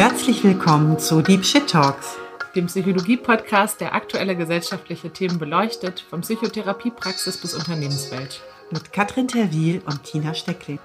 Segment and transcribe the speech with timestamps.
[0.00, 2.16] Herzlich willkommen zu Deep Shit Talks,
[2.54, 8.40] dem Psychologie-Podcast, der aktuelle gesellschaftliche Themen beleuchtet, von Psychotherapiepraxis bis Unternehmenswelt.
[8.70, 10.78] Mit Katrin Terwil und Tina Steckling.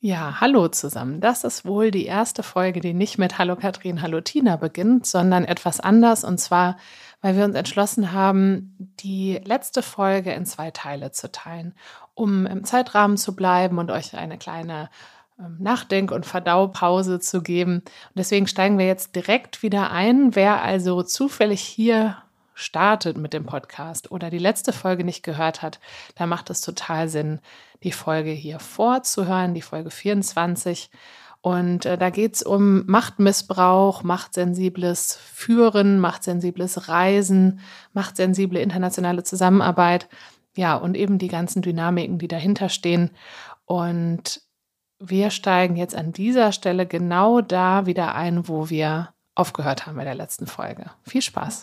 [0.00, 1.22] Ja, hallo zusammen.
[1.22, 5.44] Das ist wohl die erste Folge, die nicht mit Hallo Katrin, Hallo Tina beginnt, sondern
[5.44, 6.22] etwas anders.
[6.22, 6.76] Und zwar
[7.20, 11.74] weil wir uns entschlossen haben, die letzte Folge in zwei Teile zu teilen,
[12.14, 14.90] um im Zeitrahmen zu bleiben und euch eine kleine
[15.38, 17.76] ähm, Nachdenk- und Verdaupause zu geben.
[17.78, 20.34] Und deswegen steigen wir jetzt direkt wieder ein.
[20.34, 22.16] Wer also zufällig hier
[22.54, 25.78] startet mit dem Podcast oder die letzte Folge nicht gehört hat,
[26.14, 27.40] da macht es total Sinn,
[27.82, 30.90] die Folge hier vorzuhören, die Folge 24.
[31.46, 37.60] Und äh, da geht es um Machtmissbrauch, machtsensibles Führen, machtsensibles Reisen,
[37.92, 40.08] machtsensible internationale Zusammenarbeit.
[40.56, 43.12] Ja, und eben die ganzen Dynamiken, die dahinter stehen.
[43.64, 44.42] Und
[44.98, 50.04] wir steigen jetzt an dieser Stelle genau da wieder ein, wo wir aufgehört haben bei
[50.04, 50.90] der letzten Folge.
[51.04, 51.62] Viel Spaß.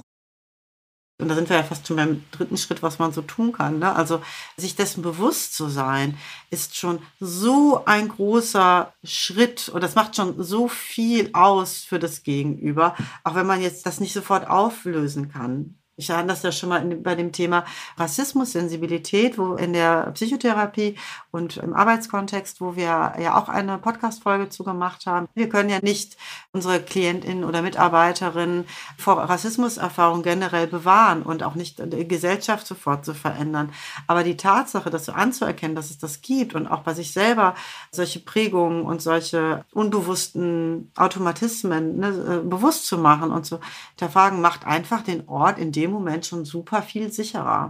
[1.19, 3.79] Und da sind wir ja fast schon beim dritten Schritt, was man so tun kann.
[3.79, 3.95] Ne?
[3.95, 4.21] Also
[4.57, 6.17] sich dessen bewusst zu sein,
[6.49, 12.23] ist schon so ein großer Schritt und das macht schon so viel aus für das
[12.23, 15.77] Gegenüber, auch wenn man jetzt das nicht sofort auflösen kann.
[15.95, 17.65] Ich hatte das ja schon mal bei dem Thema
[17.97, 20.97] Rassismus-Sensibilität, wo in der Psychotherapie
[21.29, 25.27] und im Arbeitskontext, wo wir ja auch eine Podcast-Folge zu gemacht haben.
[25.35, 26.17] Wir können ja nicht
[26.51, 28.65] unsere Klientinnen oder Mitarbeiterinnen
[28.97, 33.71] vor Rassismuserfahrung generell bewahren und auch nicht die Gesellschaft sofort zu verändern.
[34.07, 37.53] Aber die Tatsache, das so anzuerkennen, dass es das gibt und auch bei sich selber
[37.91, 44.65] solche Prägungen und solche unbewussten Automatismen ne, äh, bewusst zu machen und zu hinterfragen, macht
[44.65, 47.69] einfach den Ort, in dem dem Moment schon super viel sicherer.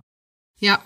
[0.59, 0.79] Ja,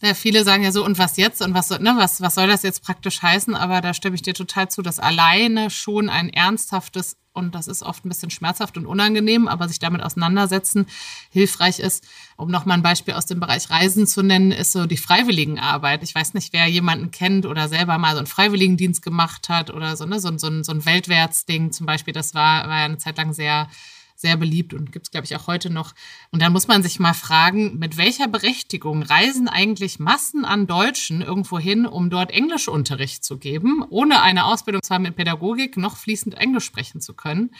[0.00, 2.62] ja, viele sagen ja so, und was jetzt und was, ne, was, was soll das
[2.62, 3.54] jetzt praktisch heißen?
[3.54, 7.82] Aber da stimme ich dir total zu, dass alleine schon ein ernsthaftes, und das ist
[7.82, 10.86] oft ein bisschen schmerzhaft und unangenehm, aber sich damit auseinandersetzen
[11.30, 12.06] hilfreich ist.
[12.36, 16.02] Um nochmal ein Beispiel aus dem Bereich Reisen zu nennen, ist so die Freiwilligenarbeit.
[16.04, 19.96] Ich weiß nicht, wer jemanden kennt oder selber mal so einen Freiwilligendienst gemacht hat oder
[19.96, 22.14] so, ne, so, so, so ein Weltwärtsding zum Beispiel.
[22.14, 23.68] Das war, war ja eine Zeit lang sehr
[24.18, 25.94] sehr beliebt und gibt es, glaube ich, auch heute noch.
[26.32, 31.22] Und dann muss man sich mal fragen, mit welcher Berechtigung reisen eigentlich Massen an Deutschen
[31.22, 36.34] irgendwo hin, um dort Englischunterricht zu geben, ohne eine Ausbildung zwar mit Pädagogik noch fließend
[36.34, 37.50] Englisch sprechen zu können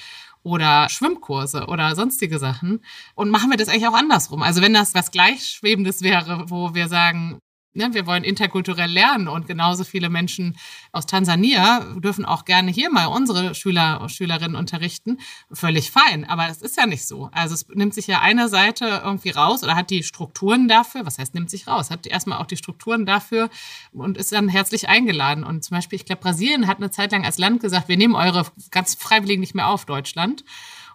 [0.43, 2.81] oder Schwimmkurse oder sonstige Sachen.
[3.15, 4.43] Und machen wir das eigentlich auch andersrum?
[4.43, 7.39] Also wenn das was Gleichschwebendes wäre, wo wir sagen,
[7.79, 10.57] ne, wir wollen interkulturell lernen und genauso viele Menschen
[10.93, 15.19] aus Tansania dürfen auch gerne hier mal unsere Schüler und Schülerinnen unterrichten.
[15.51, 17.31] Völlig fein, aber das ist ja nicht so.
[17.33, 21.19] Also es nimmt sich ja eine Seite irgendwie raus oder hat die Strukturen dafür, was
[21.19, 23.49] heißt nimmt sich raus, hat erstmal auch die Strukturen dafür
[23.93, 25.45] und ist dann herzlich eingeladen.
[25.45, 28.15] Und zum Beispiel, ich glaube, Brasilien hat eine Zeit lang als Land gesagt, wir nehmen
[28.15, 30.45] eure ganz Freiwilligen nicht mehr auf, Deutschland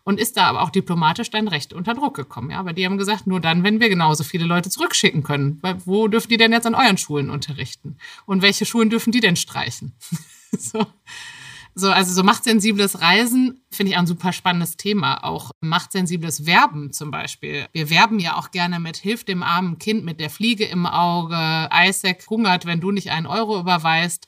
[0.03, 2.51] und ist da aber auch diplomatisch dann recht unter Druck gekommen.
[2.51, 5.59] Ja, aber die haben gesagt, nur dann, wenn wir genauso viele Leute zurückschicken können.
[5.61, 7.97] Weil wo dürfen die denn jetzt an euren Schulen unterrichten?
[8.25, 9.93] Und welche Schulen dürfen die denn streichen?
[10.51, 10.85] so.
[11.75, 15.23] So, also so machtsensibles Reisen finde ich ein super spannendes Thema.
[15.23, 17.65] Auch machtsensibles Werben zum Beispiel.
[17.71, 21.69] Wir werben ja auch gerne mit Hilf dem armen Kind mit der Fliege im Auge.
[21.73, 24.27] Isaac hungert, wenn du nicht einen Euro überweist.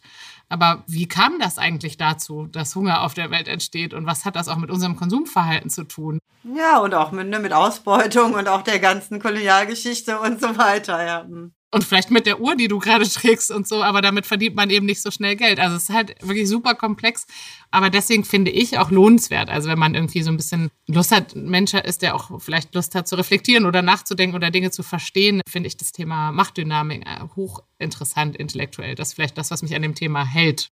[0.50, 4.36] Aber wie kam das eigentlich dazu, dass Hunger auf der Welt entsteht und was hat
[4.36, 6.20] das auch mit unserem Konsumverhalten zu tun?
[6.44, 11.04] Ja, und auch mit, ne, mit Ausbeutung und auch der ganzen Kolonialgeschichte und so weiter,
[11.04, 11.26] ja.
[11.76, 14.70] Und vielleicht mit der Uhr, die du gerade trägst und so, aber damit verdient man
[14.70, 15.60] eben nicht so schnell Geld.
[15.60, 17.28] Also es ist halt wirklich super komplex,
[17.70, 19.50] aber deswegen finde ich auch lohnenswert.
[19.50, 22.96] Also wenn man irgendwie so ein bisschen Lust hat, Mensch ist, der auch vielleicht Lust
[22.96, 27.20] hat zu reflektieren oder nachzudenken oder Dinge zu verstehen, finde ich das Thema Machtdynamik äh,
[27.36, 28.96] hochinteressant intellektuell.
[28.96, 30.70] Das ist vielleicht das, was mich an dem Thema hält.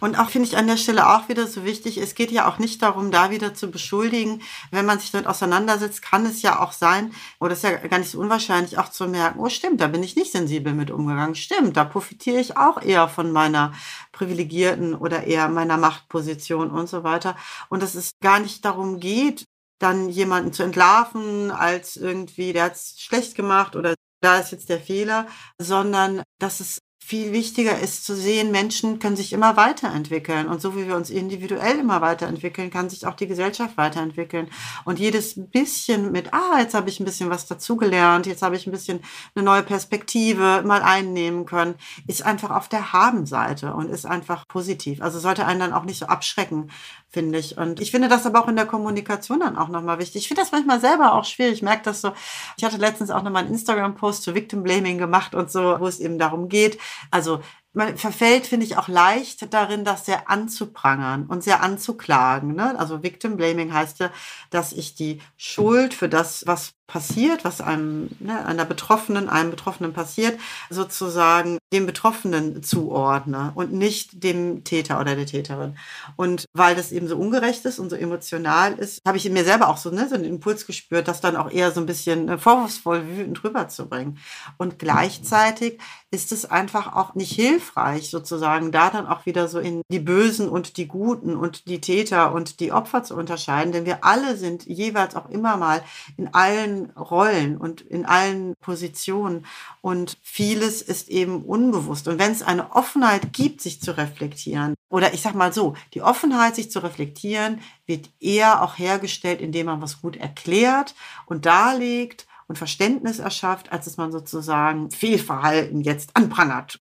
[0.00, 2.58] Und auch finde ich an der Stelle auch wieder so wichtig, es geht ja auch
[2.58, 4.42] nicht darum, da wieder zu beschuldigen.
[4.70, 7.98] Wenn man sich damit auseinandersetzt, kann es ja auch sein, oder es ist ja gar
[7.98, 11.36] nicht so unwahrscheinlich, auch zu merken, oh stimmt, da bin ich nicht sensibel mit umgegangen.
[11.36, 13.72] Stimmt, da profitiere ich auch eher von meiner
[14.12, 17.36] privilegierten oder eher meiner Machtposition und so weiter.
[17.68, 19.44] Und dass es gar nicht darum geht,
[19.78, 24.70] dann jemanden zu entlarven als irgendwie, der hat es schlecht gemacht oder da ist jetzt
[24.70, 25.26] der Fehler,
[25.58, 30.48] sondern dass es viel wichtiger ist zu sehen, Menschen können sich immer weiterentwickeln.
[30.48, 34.48] Und so wie wir uns individuell immer weiterentwickeln, kann sich auch die Gesellschaft weiterentwickeln.
[34.86, 38.66] Und jedes bisschen mit, ah, jetzt habe ich ein bisschen was dazugelernt, jetzt habe ich
[38.66, 39.00] ein bisschen
[39.34, 41.74] eine neue Perspektive mal einnehmen können,
[42.06, 45.02] ist einfach auf der Habenseite und ist einfach positiv.
[45.02, 46.70] Also sollte einen dann auch nicht so abschrecken
[47.14, 47.56] finde ich.
[47.56, 50.22] Und ich finde das aber auch in der Kommunikation dann auch nochmal wichtig.
[50.22, 51.54] Ich finde das manchmal selber auch schwierig.
[51.54, 52.12] Ich merke das so.
[52.58, 56.00] Ich hatte letztens auch nochmal einen Instagram-Post zu Victim Blaming gemacht und so, wo es
[56.00, 56.78] eben darum geht.
[57.10, 57.40] Also
[57.74, 62.54] man verfällt, finde ich, auch leicht darin, das sehr anzuprangern und sehr anzuklagen.
[62.54, 62.78] Ne?
[62.78, 64.10] Also Victim Blaming heißt ja,
[64.50, 69.94] dass ich die Schuld für das, was passiert, was einem, ne, einer Betroffenen, einem Betroffenen
[69.94, 70.38] passiert,
[70.68, 75.78] sozusagen dem Betroffenen zuordne und nicht dem Täter oder der Täterin.
[76.16, 79.44] Und weil das eben so ungerecht ist und so emotional ist, habe ich in mir
[79.44, 82.28] selber auch so, ne, so einen Impuls gespürt, das dann auch eher so ein bisschen
[82.28, 84.18] äh, vorwurfsvoll wütend rüberzubringen.
[84.58, 85.80] Und gleichzeitig
[86.10, 87.63] ist es einfach auch nicht hilfreich,
[88.10, 92.32] sozusagen da dann auch wieder so in die Bösen und die Guten und die Täter
[92.32, 95.82] und die Opfer zu unterscheiden, denn wir alle sind jeweils auch immer mal
[96.16, 99.46] in allen Rollen und in allen Positionen
[99.80, 102.08] und vieles ist eben unbewusst.
[102.08, 106.02] Und wenn es eine Offenheit gibt, sich zu reflektieren, oder ich sag mal so, die
[106.02, 110.94] Offenheit, sich zu reflektieren, wird eher auch hergestellt, indem man was gut erklärt
[111.26, 116.80] und darlegt und Verständnis erschafft, als dass man sozusagen Fehlverhalten jetzt anprangert.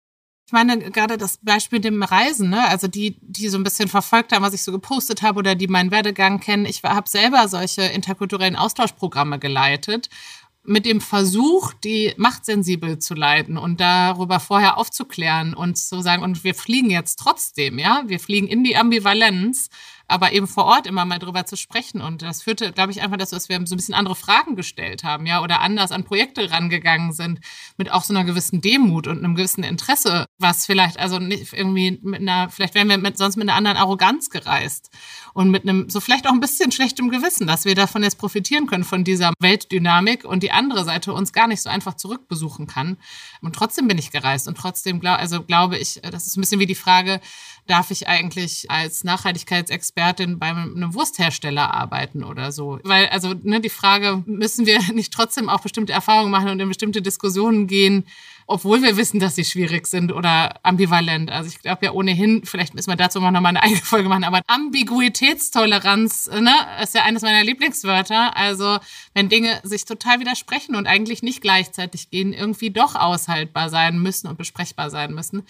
[0.53, 2.69] Ich meine, gerade das Beispiel dem Reisen, ne?
[2.69, 5.67] also die, die so ein bisschen verfolgt haben, was ich so gepostet habe oder die
[5.67, 6.67] meinen Werdegang kennen.
[6.67, 10.11] Ich habe selber solche interkulturellen Austauschprogramme geleitet
[10.63, 16.45] mit dem Versuch, die machtsensibel zu leiten und darüber vorher aufzuklären und zu sagen, und
[16.45, 19.71] wir fliegen jetzt trotzdem, ja, wir fliegen in die Ambivalenz
[20.09, 22.01] aber eben vor Ort immer mal drüber zu sprechen.
[22.01, 25.05] Und das führte, glaube ich, einfach dazu, dass wir so ein bisschen andere Fragen gestellt
[25.05, 27.41] haben, ja, oder anders an Projekte rangegangen sind,
[27.77, 31.99] mit auch so einer gewissen Demut und einem gewissen Interesse, was vielleicht, also nicht irgendwie
[32.03, 34.91] mit einer, vielleicht wären wir mit, sonst mit einer anderen Arroganz gereist
[35.35, 38.67] und mit einem, so vielleicht auch ein bisschen schlechtem Gewissen, dass wir davon jetzt profitieren
[38.67, 42.99] können, von dieser Weltdynamik und die andere Seite uns gar nicht so einfach zurückbesuchen kann.
[43.41, 46.61] Und trotzdem bin ich gereist und trotzdem, glaub, also glaube ich, das ist ein bisschen
[46.61, 47.21] wie die Frage,
[47.67, 52.79] darf ich eigentlich als Nachhaltigkeitsexpertin bei einem Wursthersteller arbeiten oder so?
[52.83, 56.69] Weil, also, ne, die Frage, müssen wir nicht trotzdem auch bestimmte Erfahrungen machen und in
[56.69, 58.07] bestimmte Diskussionen gehen,
[58.47, 61.31] obwohl wir wissen, dass sie schwierig sind oder ambivalent.
[61.31, 64.25] Also ich glaube ja ohnehin, vielleicht müssen wir dazu mal nochmal eine eigene Folge machen,
[64.25, 68.37] aber Ambiguitätstoleranz ne, ist ja eines meiner Lieblingswörter.
[68.37, 68.79] Also
[69.15, 74.27] wenn Dinge sich total widersprechen und eigentlich nicht gleichzeitig gehen, irgendwie doch aushaltbar sein müssen
[74.29, 75.43] und besprechbar sein müssen.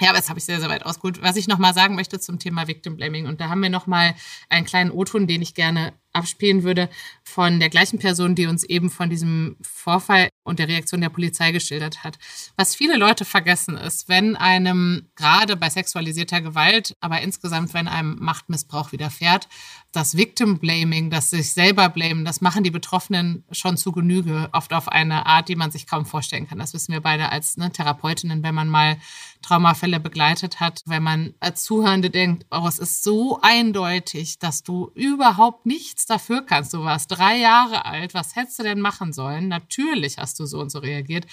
[0.00, 1.22] Ja, aber jetzt habe ich sehr, sehr weit ausgeholt.
[1.22, 4.14] Was ich nochmal sagen möchte zum Thema Victim Blaming und da haben wir nochmal
[4.48, 6.88] einen kleinen O-Ton, den ich gerne abspielen würde,
[7.22, 11.52] von der gleichen Person, die uns eben von diesem Vorfall und der Reaktion der Polizei
[11.52, 12.18] geschildert hat.
[12.56, 18.16] Was viele Leute vergessen ist, wenn einem gerade bei sexualisierter Gewalt, aber insgesamt, wenn einem
[18.20, 19.48] Machtmissbrauch widerfährt,
[19.92, 24.72] das Victim Blaming, das sich selber blamen, das machen die Betroffenen schon zu Genüge, oft
[24.72, 26.58] auf eine Art, die man sich kaum vorstellen kann.
[26.58, 28.98] Das wissen wir beide als ne, Therapeutinnen, wenn man mal
[29.42, 34.90] Traumafälle begleitet hat, wenn man als Zuhörende denkt, oh, es ist so eindeutig, dass du
[34.94, 36.72] überhaupt nichts dafür kannst.
[36.74, 39.48] Du warst drei Jahre alt, was hättest du denn machen sollen?
[39.48, 41.26] Natürlich hast du so und so reagiert.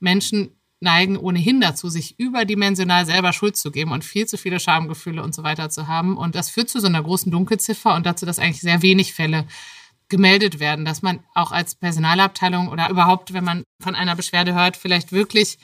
[0.00, 5.22] Menschen neigen ohnehin dazu, sich überdimensional selber Schuld zu geben und viel zu viele Schamgefühle
[5.22, 6.16] und so weiter zu haben.
[6.16, 9.46] Und das führt zu so einer großen Dunkelziffer und dazu, dass eigentlich sehr wenig Fälle
[10.08, 14.76] gemeldet werden, dass man auch als Personalabteilung oder überhaupt, wenn man von einer Beschwerde hört,
[14.76, 15.58] vielleicht wirklich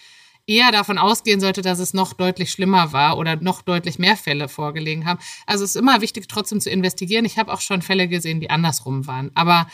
[0.49, 4.49] eher davon ausgehen sollte, dass es noch deutlich schlimmer war oder noch deutlich mehr Fälle
[4.49, 5.21] vorgelegen haben.
[5.47, 7.25] Also es ist immer wichtig, trotzdem zu investigieren.
[7.25, 9.31] Ich habe auch schon Fälle gesehen, die andersrum waren.
[9.35, 9.69] Aber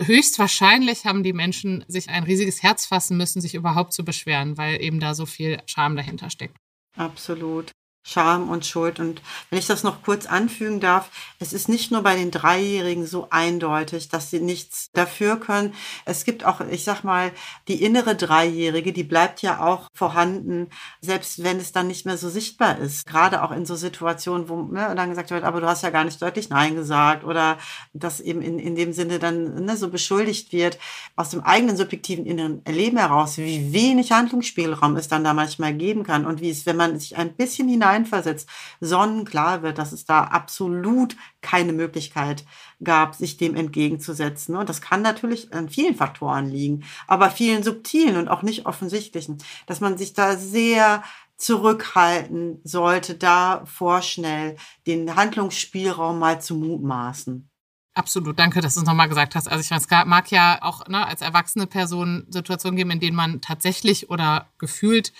[0.00, 4.82] höchstwahrscheinlich haben die Menschen sich ein riesiges Herz fassen müssen, sich überhaupt zu beschweren, weil
[4.82, 6.56] eben da so viel Scham dahinter steckt.
[6.96, 7.72] Absolut.
[8.06, 9.00] Scham und Schuld.
[9.00, 13.06] Und wenn ich das noch kurz anfügen darf, es ist nicht nur bei den Dreijährigen
[13.06, 15.72] so eindeutig, dass sie nichts dafür können.
[16.04, 17.32] Es gibt auch, ich sag mal,
[17.66, 20.68] die innere Dreijährige, die bleibt ja auch vorhanden,
[21.00, 23.06] selbst wenn es dann nicht mehr so sichtbar ist.
[23.06, 26.04] Gerade auch in so Situationen, wo ne, dann gesagt wird, aber du hast ja gar
[26.04, 27.56] nicht deutlich Nein gesagt oder
[27.94, 30.78] das eben in, in dem Sinne dann ne, so beschuldigt wird,
[31.16, 36.04] aus dem eigenen subjektiven inneren Erleben heraus, wie wenig Handlungsspielraum es dann da manchmal geben
[36.04, 38.48] kann und wie es, wenn man sich ein bisschen hinein hineinversetzt,
[38.80, 42.44] sonnenklar wird, dass es da absolut keine Möglichkeit
[42.82, 44.56] gab, sich dem entgegenzusetzen.
[44.56, 49.38] Und das kann natürlich an vielen Faktoren liegen, aber vielen subtilen und auch nicht offensichtlichen,
[49.66, 51.02] dass man sich da sehr
[51.36, 57.50] zurückhalten sollte, da vorschnell den Handlungsspielraum mal zu mutmaßen.
[57.96, 59.48] Absolut, danke, dass du es nochmal gesagt hast.
[59.48, 63.16] Also ich meine, es mag ja auch ne, als erwachsene Person Situationen geben, in denen
[63.16, 65.12] man tatsächlich oder gefühlt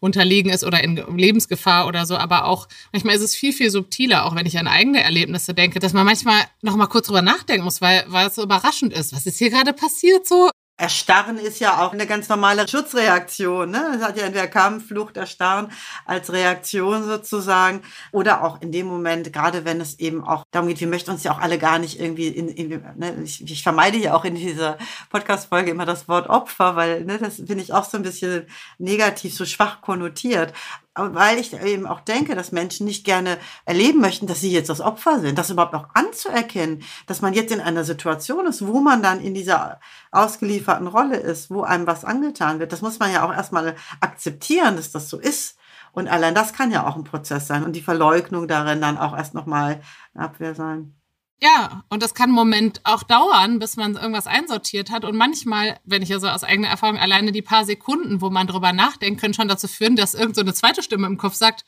[0.00, 4.24] unterlegen ist oder in Lebensgefahr oder so, aber auch manchmal ist es viel, viel subtiler,
[4.24, 7.64] auch wenn ich an eigene Erlebnisse denke, dass man manchmal noch mal kurz drüber nachdenken
[7.64, 9.12] muss, weil, weil es so überraschend ist.
[9.12, 10.50] Was ist hier gerade passiert so?
[10.78, 13.70] Erstarren ist ja auch eine ganz normale Schutzreaktion.
[13.70, 13.94] Ne?
[13.96, 15.72] Es hat ja entweder Kampf, Flucht, Erstarren
[16.04, 17.80] als Reaktion sozusagen.
[18.12, 21.24] Oder auch in dem Moment, gerade wenn es eben auch darum geht, wir möchten uns
[21.24, 23.16] ja auch alle gar nicht irgendwie in, in ne?
[23.24, 24.76] ich, ich vermeide ja auch in dieser
[25.08, 29.34] Podcast-Folge immer das Wort Opfer, weil ne, das finde ich auch so ein bisschen negativ,
[29.34, 30.52] so schwach konnotiert
[30.96, 34.80] weil ich eben auch denke, dass Menschen nicht gerne erleben möchten, dass sie jetzt das
[34.80, 39.02] Opfer sind, das überhaupt auch anzuerkennen, dass man jetzt in einer Situation ist, wo man
[39.02, 42.72] dann in dieser ausgelieferten Rolle ist, wo einem was angetan wird.
[42.72, 45.58] Das muss man ja auch erstmal akzeptieren, dass das so ist.
[45.92, 49.16] Und allein das kann ja auch ein Prozess sein und die Verleugnung darin dann auch
[49.16, 49.80] erst nochmal
[50.14, 50.94] Abwehr sein.
[51.42, 55.04] Ja, und das kann einen Moment auch dauern, bis man irgendwas einsortiert hat.
[55.04, 58.46] Und manchmal, wenn ich ja so aus eigener Erfahrung alleine die paar Sekunden, wo man
[58.46, 61.66] drüber nachdenkt, können schon dazu führen, dass irgend so eine zweite Stimme im Kopf sagt,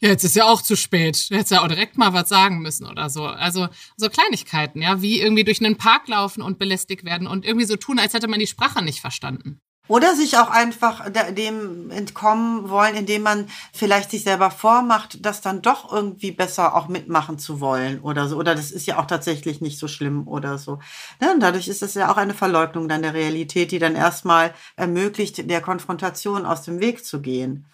[0.00, 1.28] ja, jetzt ist ja auch zu spät.
[1.30, 3.26] Hättest ja auch direkt mal was sagen müssen oder so.
[3.26, 7.66] Also so Kleinigkeiten, ja, wie irgendwie durch einen Park laufen und belästigt werden und irgendwie
[7.66, 9.60] so tun, als hätte man die Sprache nicht verstanden.
[9.86, 15.60] Oder sich auch einfach dem entkommen wollen, indem man vielleicht sich selber vormacht, das dann
[15.60, 18.38] doch irgendwie besser auch mitmachen zu wollen oder so.
[18.38, 20.78] Oder das ist ja auch tatsächlich nicht so schlimm oder so.
[21.20, 24.54] Ja, und dadurch ist es ja auch eine Verleugnung dann der Realität, die dann erstmal
[24.76, 27.66] ermöglicht, der Konfrontation aus dem Weg zu gehen.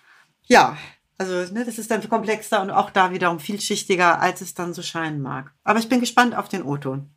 [0.46, 0.76] Ja,
[1.16, 4.82] also ne, das ist dann komplexer und auch da wiederum vielschichtiger, als es dann so
[4.82, 5.52] scheinen mag.
[5.62, 7.10] Aber ich bin gespannt auf den O-Ton.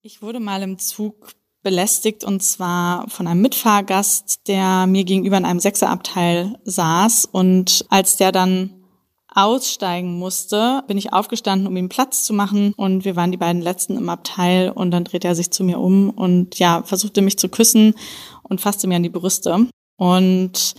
[0.00, 1.32] Ich wurde mal im Zug
[1.66, 7.24] belästigt und zwar von einem Mitfahrgast, der mir gegenüber in einem Sechserabteil saß.
[7.32, 8.70] Und als der dann
[9.34, 12.72] aussteigen musste, bin ich aufgestanden, um ihm Platz zu machen.
[12.76, 14.70] Und wir waren die beiden letzten im Abteil.
[14.70, 17.94] Und dann drehte er sich zu mir um und ja, versuchte mich zu küssen
[18.44, 19.66] und fasste mir an die Brüste.
[19.96, 20.74] Und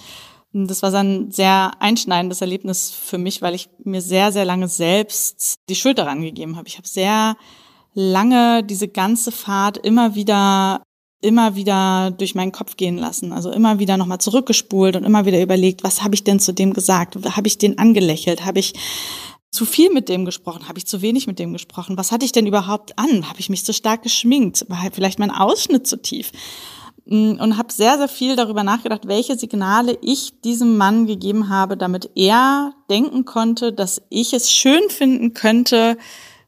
[0.54, 5.60] das war ein sehr einschneidendes Erlebnis für mich, weil ich mir sehr, sehr lange selbst
[5.68, 6.70] die Schuld daran gegeben habe.
[6.70, 7.36] Ich habe sehr
[7.98, 10.84] lange diese ganze Fahrt immer wieder
[11.20, 13.34] immer wieder durch meinen Kopf gehen lassen.
[13.34, 16.74] Also immer wieder nochmal zurückgespult und immer wieder überlegt, was habe ich denn zu dem
[16.74, 17.18] gesagt?
[17.36, 18.46] Habe ich den angelächelt?
[18.46, 18.74] Habe ich
[19.50, 20.68] zu viel mit dem gesprochen?
[20.70, 21.98] Habe ich zu wenig mit dem gesprochen?
[21.98, 23.28] Was hatte ich denn überhaupt an?
[23.28, 24.66] Habe ich mich zu stark geschminkt?
[24.70, 26.32] War halt vielleicht mein Ausschnitt zu tief?
[27.06, 31.78] Mm, und habe sehr, sehr viel darüber nachgedacht, welche Signale ich diesem Mann gegeben habe,
[31.78, 35.98] damit er denken konnte, dass ich es schön finden könnte,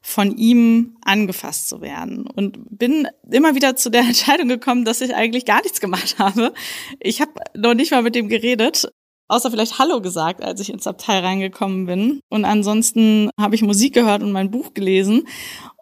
[0.09, 2.25] von ihm angefasst zu werden.
[2.25, 6.53] Und bin immer wieder zu der Entscheidung gekommen, dass ich eigentlich gar nichts gemacht habe.
[6.99, 8.91] Ich habe noch nicht mal mit dem geredet,
[9.27, 12.21] außer vielleicht Hallo gesagt, als ich ins Abteil reingekommen bin.
[12.27, 15.27] Und ansonsten habe ich Musik gehört und mein Buch gelesen.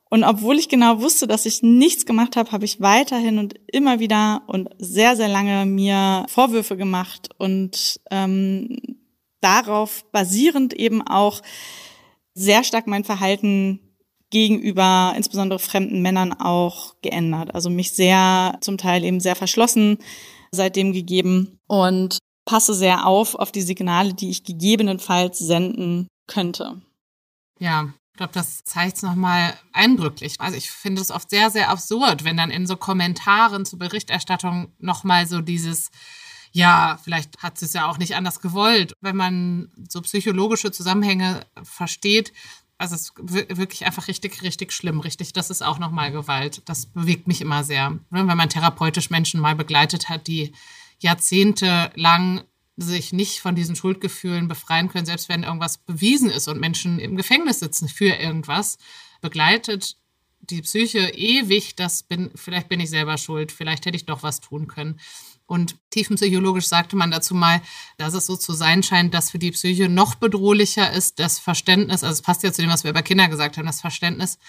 [0.09, 3.99] Und obwohl ich genau wusste, dass ich nichts gemacht habe, habe ich weiterhin und immer
[3.99, 8.77] wieder und sehr, sehr lange mir Vorwürfe gemacht und ähm,
[9.41, 11.41] darauf basierend eben auch
[12.33, 13.86] sehr stark mein Verhalten
[14.29, 17.55] gegenüber insbesondere fremden Männern auch geändert.
[17.55, 19.97] Also mich sehr, zum Teil eben sehr verschlossen
[20.51, 26.81] seitdem gegeben und passe sehr auf auf die Signale, die ich gegebenenfalls senden könnte.
[27.59, 30.35] Ja, ich glaube, das zeigt es nochmal eindrücklich.
[30.39, 34.73] Also ich finde es oft sehr, sehr absurd, wenn dann in so Kommentaren zur Berichterstattung
[34.79, 35.91] nochmal so dieses,
[36.51, 38.93] ja, vielleicht hat sie es ja auch nicht anders gewollt.
[39.01, 42.33] Wenn man so psychologische Zusammenhänge versteht,
[42.77, 43.13] also es ist
[43.57, 45.33] wirklich einfach richtig, richtig schlimm, richtig.
[45.33, 46.61] Das ist auch nochmal Gewalt.
[46.65, 47.91] Das bewegt mich immer sehr.
[47.91, 50.53] Ne, wenn man therapeutisch Menschen mal begleitet hat, die
[50.99, 52.43] jahrzehntelang
[52.75, 57.15] sich nicht von diesen Schuldgefühlen befreien können, selbst wenn irgendwas bewiesen ist und Menschen im
[57.15, 58.77] Gefängnis sitzen für irgendwas,
[59.21, 59.97] begleitet
[60.39, 64.39] die Psyche ewig, das bin, vielleicht bin ich selber schuld, vielleicht hätte ich doch was
[64.39, 64.99] tun können.
[65.45, 67.61] Und tiefenpsychologisch sagte man dazu mal,
[67.97, 72.03] dass es so zu sein scheint, dass für die Psyche noch bedrohlicher ist das Verständnis,
[72.03, 74.39] also es passt ja zu dem, was wir über Kinder gesagt haben, das Verständnis,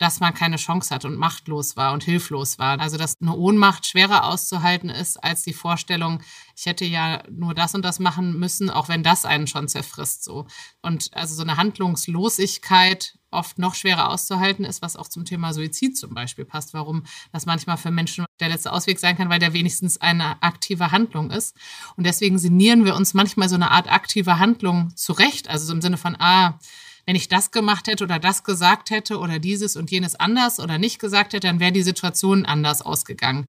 [0.00, 2.80] dass man keine Chance hat und machtlos war und hilflos war.
[2.80, 6.22] Also dass eine Ohnmacht schwerer auszuhalten ist als die Vorstellung,
[6.56, 10.24] ich hätte ja nur das und das machen müssen, auch wenn das einen schon zerfrisst
[10.24, 10.46] so.
[10.80, 15.96] Und also so eine Handlungslosigkeit oft noch schwerer auszuhalten ist, was auch zum Thema Suizid
[15.96, 19.52] zum Beispiel passt, warum das manchmal für Menschen der letzte Ausweg sein kann, weil der
[19.52, 21.56] wenigstens eine aktive Handlung ist.
[21.96, 25.82] Und deswegen sinnieren wir uns manchmal so eine Art aktive Handlung zurecht, also so im
[25.82, 26.58] Sinne von, ah,
[27.06, 30.78] wenn ich das gemacht hätte oder das gesagt hätte oder dieses und jenes anders oder
[30.78, 33.46] nicht gesagt hätte, dann wäre die Situation anders ausgegangen.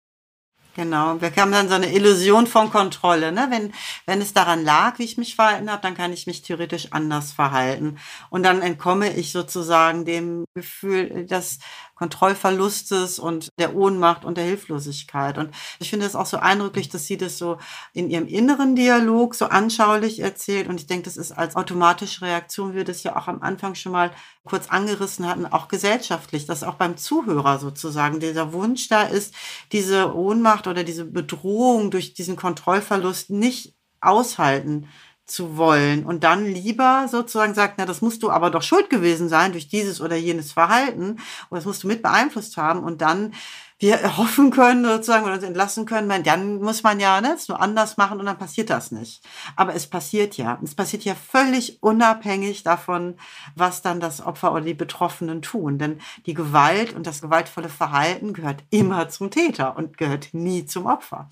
[0.74, 3.34] Genau, wir haben dann so eine Illusion von Kontrolle.
[3.34, 3.48] Ne?
[3.50, 3.74] Wenn,
[4.06, 7.34] wenn es daran lag, wie ich mich verhalten habe, dann kann ich mich theoretisch anders
[7.34, 7.98] verhalten.
[8.30, 11.60] Und dann entkomme ich sozusagen dem Gefühl, dass
[12.02, 15.38] Kontrollverlustes und der Ohnmacht und der Hilflosigkeit.
[15.38, 17.60] Und ich finde es auch so eindrücklich, dass sie das so
[17.94, 20.68] in ihrem inneren Dialog so anschaulich erzählt.
[20.68, 23.76] Und ich denke, das ist als automatische Reaktion, wie wir das ja auch am Anfang
[23.76, 24.10] schon mal
[24.46, 29.36] kurz angerissen hatten, auch gesellschaftlich, dass auch beim Zuhörer sozusagen dieser Wunsch da ist,
[29.72, 34.88] diese Ohnmacht oder diese Bedrohung durch diesen Kontrollverlust nicht aushalten
[35.32, 36.06] zu wollen.
[36.06, 39.68] Und dann lieber sozusagen sagt, na, das musst du aber doch schuld gewesen sein durch
[39.68, 41.18] dieses oder jenes Verhalten.
[41.50, 42.84] Und das musst du mit beeinflusst haben.
[42.84, 43.34] Und dann
[43.82, 47.60] wir erhoffen können sozusagen oder uns entlassen können, dann muss man ja ne, es nur
[47.60, 49.24] anders machen und dann passiert das nicht.
[49.56, 50.60] Aber es passiert ja.
[50.64, 53.16] Es passiert ja völlig unabhängig davon,
[53.56, 55.80] was dann das Opfer oder die Betroffenen tun.
[55.80, 60.86] Denn die Gewalt und das gewaltvolle Verhalten gehört immer zum Täter und gehört nie zum
[60.86, 61.30] Opfer.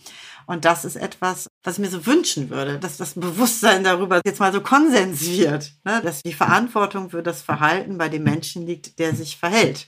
[0.47, 4.39] Und das ist etwas, was ich mir so wünschen würde, dass das Bewusstsein darüber jetzt
[4.39, 6.01] mal so Konsens wird, ne?
[6.01, 9.87] dass die Verantwortung für das Verhalten bei dem Menschen liegt, der sich verhält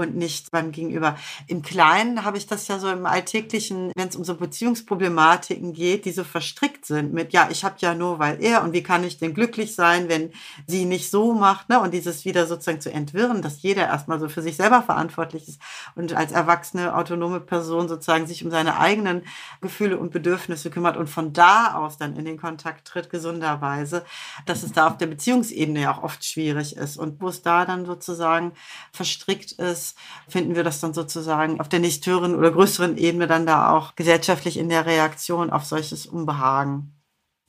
[0.00, 1.16] und nicht beim Gegenüber.
[1.46, 6.04] Im Kleinen habe ich das ja so im Alltäglichen, wenn es um so Beziehungsproblematiken geht,
[6.04, 9.04] die so verstrickt sind mit, ja, ich habe ja nur, weil er und wie kann
[9.04, 10.32] ich denn glücklich sein, wenn
[10.66, 11.80] sie nicht so macht, ne?
[11.80, 15.60] Und dieses wieder sozusagen zu entwirren, dass jeder erstmal so für sich selber verantwortlich ist
[15.94, 19.22] und als erwachsene, autonome Person sozusagen sich um seine eigenen
[19.60, 24.04] Gefühle und Bedürfnisse kümmert und von da aus dann in den Kontakt tritt, gesunderweise,
[24.46, 27.64] dass es da auf der Beziehungsebene ja auch oft schwierig ist und wo es da
[27.64, 28.52] dann sozusagen
[28.92, 29.89] verstrickt ist,
[30.28, 33.94] finden wir das dann sozusagen auf der nicht höheren oder größeren Ebene dann da auch
[33.96, 37.00] gesellschaftlich in der Reaktion auf solches Unbehagen.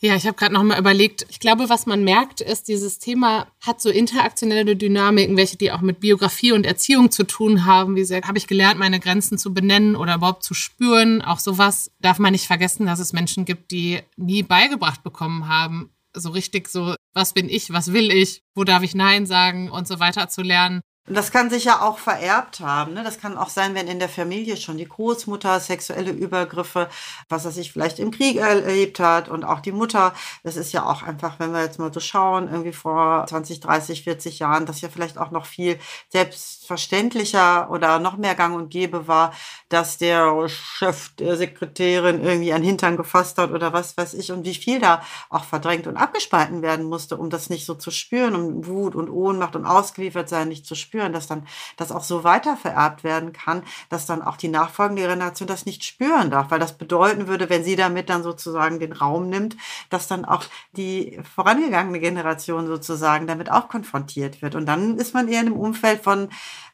[0.04, 1.28] Ja, ich habe gerade noch mal überlegt.
[1.30, 5.82] Ich glaube, was man merkt, ist, dieses Thema hat so interaktionelle Dynamiken, welche die auch
[5.82, 7.96] mit Biografie und Erziehung zu tun haben.
[7.96, 11.22] Wie sehr habe ich gelernt, meine Grenzen zu benennen oder überhaupt zu spüren?
[11.22, 15.92] Auch sowas darf man nicht vergessen, dass es Menschen gibt, die nie beigebracht bekommen haben,
[16.16, 19.88] so richtig so, was bin ich, was will ich, wo darf ich Nein sagen und
[19.88, 20.82] so weiter zu lernen.
[21.08, 22.94] Und das kann sich ja auch vererbt haben.
[22.94, 23.04] Ne?
[23.04, 26.90] Das kann auch sein, wenn in der Familie schon die Großmutter sexuelle Übergriffe,
[27.28, 30.14] was er sich vielleicht im Krieg erlebt hat und auch die Mutter.
[30.44, 34.04] Das ist ja auch einfach, wenn wir jetzt mal so schauen, irgendwie vor 20, 30,
[34.04, 35.80] 40 Jahren, dass ja vielleicht auch noch viel
[36.10, 39.34] selbstverständlicher oder noch mehr gang und gäbe war,
[39.70, 44.46] dass der Chef der Sekretärin irgendwie ein Hintern gefasst hat oder was weiß ich und
[44.46, 48.36] wie viel da auch verdrängt und abgespalten werden musste, um das nicht so zu spüren,
[48.36, 52.04] um Wut und Ohnmacht und ausgeliefert sein nicht zu spüren spüren, dass dann das auch
[52.04, 56.52] so weiter vererbt werden kann, dass dann auch die nachfolgende Generation das nicht spüren darf,
[56.52, 59.56] weil das bedeuten würde, wenn sie damit dann sozusagen den Raum nimmt,
[59.90, 60.44] dass dann auch
[60.76, 64.54] die vorangegangene Generation sozusagen damit auch konfrontiert wird.
[64.56, 66.28] Und dann ist man eher in einem Umfeld von,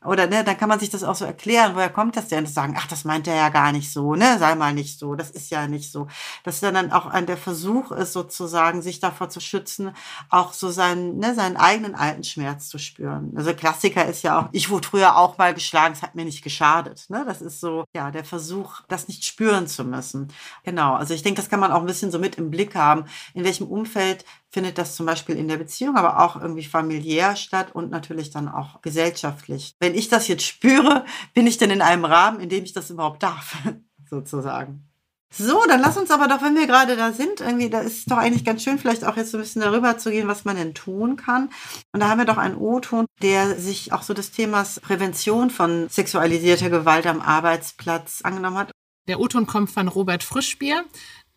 [0.03, 2.45] oder ne, dann kann man sich das auch so erklären, woher kommt das denn?
[2.45, 5.13] Und sagen, ach, das meint er ja gar nicht so, ne, sei mal nicht so,
[5.13, 6.07] das ist ja nicht so.
[6.43, 9.91] Dass dann, dann auch der Versuch ist, sozusagen, sich davor zu schützen,
[10.29, 13.33] auch so seinen, ne, seinen eigenen alten Schmerz zu spüren.
[13.35, 16.43] Also Klassiker ist ja auch, ich wurde früher auch mal geschlagen, es hat mir nicht
[16.43, 17.05] geschadet.
[17.09, 17.23] Ne?
[17.25, 20.33] Das ist so, ja, der Versuch, das nicht spüren zu müssen.
[20.63, 23.05] Genau, also ich denke, das kann man auch ein bisschen so mit im Blick haben,
[23.33, 27.73] in welchem Umfeld findet das zum Beispiel in der Beziehung, aber auch irgendwie familiär statt
[27.73, 29.75] und natürlich dann auch gesellschaftlich.
[29.79, 32.89] Wenn ich das jetzt spüre, bin ich denn in einem Rahmen, in dem ich das
[32.89, 33.57] überhaupt darf,
[34.09, 34.87] sozusagen.
[35.29, 38.05] So, dann lass uns aber doch, wenn wir gerade da sind, irgendwie, da ist es
[38.05, 40.55] doch eigentlich ganz schön, vielleicht auch jetzt so ein bisschen darüber zu gehen, was man
[40.55, 41.49] denn tun kann.
[41.91, 45.89] Und da haben wir doch einen O-Ton, der sich auch so des Themas Prävention von
[45.89, 48.71] sexualisierter Gewalt am Arbeitsplatz angenommen hat.
[49.07, 50.85] Der O-Ton kommt von Robert Frischbier.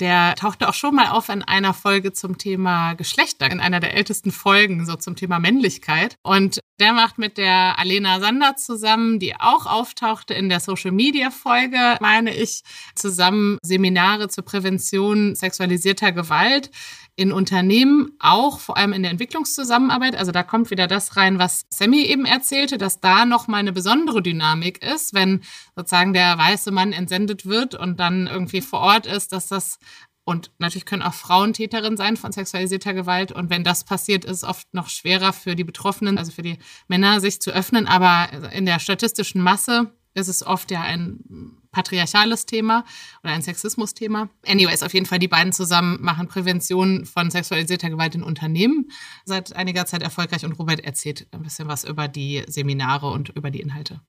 [0.01, 3.95] Der tauchte auch schon mal auf in einer Folge zum Thema Geschlechter, in einer der
[3.95, 6.17] ältesten Folgen, so zum Thema Männlichkeit.
[6.23, 11.31] Und der macht mit der Alena Sander zusammen, die auch auftauchte in der Social Media
[11.31, 12.63] Folge, meine ich,
[12.95, 16.71] zusammen Seminare zur Prävention sexualisierter Gewalt
[17.21, 20.17] in Unternehmen, auch vor allem in der Entwicklungszusammenarbeit.
[20.17, 24.23] Also da kommt wieder das rein, was Sammy eben erzählte, dass da nochmal eine besondere
[24.23, 25.43] Dynamik ist, wenn
[25.77, 29.79] sozusagen der weiße Mann entsendet wird und dann irgendwie vor Ort ist, dass das
[30.25, 33.33] und natürlich können auch Frauen Täterin sein von sexualisierter Gewalt.
[33.33, 36.59] Und wenn das passiert, ist es oft noch schwerer für die Betroffenen, also für die
[36.89, 37.87] Männer, sich zu öffnen.
[37.87, 42.85] Aber in der statistischen Masse ist es oft ja ein patriarchales Thema
[43.23, 44.29] oder ein Sexismus-Thema.
[44.47, 48.91] Anyways, auf jeden Fall die beiden zusammen machen Prävention von sexualisierter Gewalt in Unternehmen
[49.25, 53.51] seit einiger Zeit erfolgreich und Robert erzählt ein bisschen was über die Seminare und über
[53.51, 54.01] die Inhalte.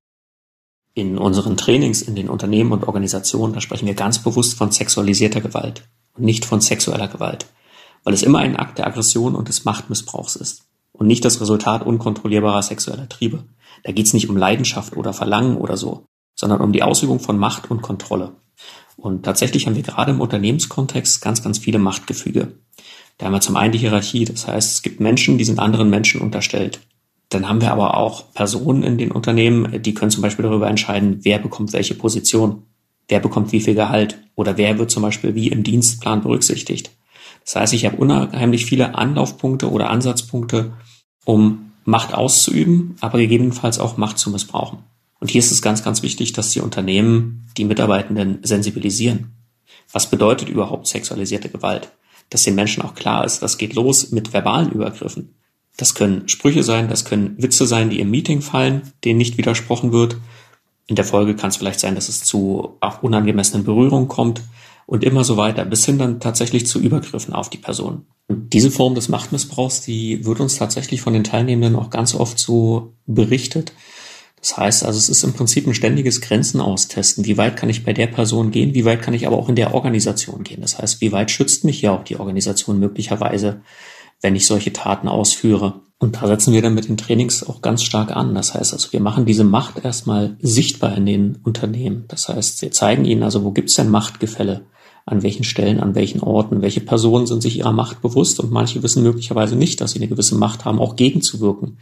[0.93, 5.39] In unseren Trainings in den Unternehmen und Organisationen, da sprechen wir ganz bewusst von sexualisierter
[5.39, 7.45] Gewalt und nicht von sexueller Gewalt,
[8.03, 11.85] weil es immer ein Akt der Aggression und des Machtmissbrauchs ist und nicht das Resultat
[11.85, 13.45] unkontrollierbarer sexueller Triebe.
[13.83, 17.37] Da geht es nicht um Leidenschaft oder Verlangen oder so, sondern um die Ausübung von
[17.37, 18.33] Macht und Kontrolle.
[18.97, 22.53] Und tatsächlich haben wir gerade im Unternehmenskontext ganz, ganz viele Machtgefüge.
[23.17, 25.89] Da haben wir zum einen die Hierarchie, das heißt, es gibt Menschen, die sind anderen
[25.89, 26.81] Menschen unterstellt.
[27.29, 31.19] Dann haben wir aber auch Personen in den Unternehmen, die können zum Beispiel darüber entscheiden,
[31.21, 32.63] wer bekommt welche Position,
[33.07, 36.91] wer bekommt wie viel Gehalt oder wer wird zum Beispiel wie im Dienstplan berücksichtigt.
[37.45, 40.73] Das heißt, ich habe unheimlich viele Anlaufpunkte oder Ansatzpunkte,
[41.25, 44.79] um Macht auszuüben, aber gegebenenfalls auch Macht zu missbrauchen.
[45.21, 49.31] Und hier ist es ganz, ganz wichtig, dass die Unternehmen die Mitarbeitenden sensibilisieren.
[49.93, 51.91] Was bedeutet überhaupt sexualisierte Gewalt?
[52.29, 55.35] Dass den Menschen auch klar ist, das geht los mit verbalen Übergriffen.
[55.77, 59.91] Das können Sprüche sein, das können Witze sein, die im Meeting fallen, denen nicht widersprochen
[59.91, 60.17] wird.
[60.87, 64.41] In der Folge kann es vielleicht sein, dass es zu unangemessenen Berührungen kommt
[64.87, 68.07] und immer so weiter, bis hin dann tatsächlich zu Übergriffen auf die Person.
[68.27, 72.39] Und diese Form des Machtmissbrauchs, die wird uns tatsächlich von den Teilnehmenden auch ganz oft
[72.39, 73.73] so berichtet.
[74.41, 77.25] Das heißt also, es ist im Prinzip ein ständiges Grenzen austesten.
[77.25, 78.73] Wie weit kann ich bei der Person gehen?
[78.73, 80.61] Wie weit kann ich aber auch in der Organisation gehen?
[80.61, 83.61] Das heißt, wie weit schützt mich ja auch die Organisation möglicherweise,
[84.19, 85.81] wenn ich solche Taten ausführe?
[85.99, 88.33] Und da setzen wir dann mit den Trainings auch ganz stark an.
[88.33, 92.05] Das heißt also, wir machen diese Macht erstmal sichtbar in den Unternehmen.
[92.07, 94.65] Das heißt, wir zeigen ihnen also, wo gibt es denn Machtgefälle?
[95.05, 98.83] An welchen Stellen, an welchen Orten, welche Personen sind sich ihrer Macht bewusst und manche
[98.83, 101.79] wissen möglicherweise nicht, dass sie eine gewisse Macht haben, auch gegenzuwirken,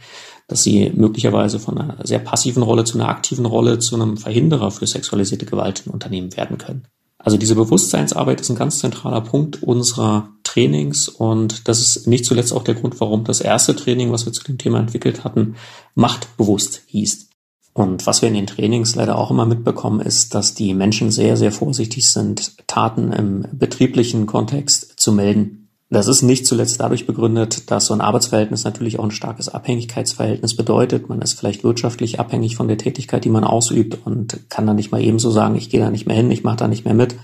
[0.48, 4.70] dass sie möglicherweise von einer sehr passiven Rolle zu einer aktiven Rolle, zu einem Verhinderer
[4.70, 6.84] für sexualisierte Gewalt in Unternehmen werden können.
[7.22, 12.52] Also diese Bewusstseinsarbeit ist ein ganz zentraler Punkt unserer Trainings und das ist nicht zuletzt
[12.52, 15.56] auch der Grund, warum das erste Training, was wir zu dem Thema entwickelt hatten,
[15.94, 17.29] machtbewusst hieß.
[17.72, 21.36] Und was wir in den Trainings leider auch immer mitbekommen, ist, dass die Menschen sehr,
[21.36, 25.68] sehr vorsichtig sind, Taten im betrieblichen Kontext zu melden.
[25.88, 30.54] Das ist nicht zuletzt dadurch begründet, dass so ein Arbeitsverhältnis natürlich auch ein starkes Abhängigkeitsverhältnis
[30.54, 31.08] bedeutet.
[31.08, 34.92] Man ist vielleicht wirtschaftlich abhängig von der Tätigkeit, die man ausübt und kann dann nicht
[34.92, 37.16] mal ebenso sagen, ich gehe da nicht mehr hin, ich mache da nicht mehr mit.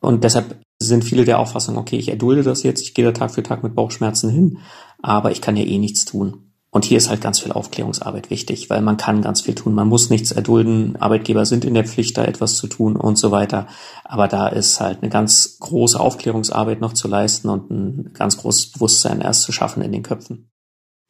[0.00, 3.30] Und deshalb sind viele der Auffassung, okay, ich erdulde das jetzt, ich gehe da Tag
[3.30, 4.58] für Tag mit Bauchschmerzen hin,
[5.00, 6.52] aber ich kann ja eh nichts tun.
[6.74, 9.74] Und hier ist halt ganz viel Aufklärungsarbeit wichtig, weil man kann ganz viel tun.
[9.74, 10.96] Man muss nichts erdulden.
[10.96, 13.68] Arbeitgeber sind in der Pflicht, da etwas zu tun und so weiter.
[14.02, 18.72] Aber da ist halt eine ganz große Aufklärungsarbeit noch zu leisten und ein ganz großes
[18.72, 20.50] Bewusstsein erst zu schaffen in den Köpfen.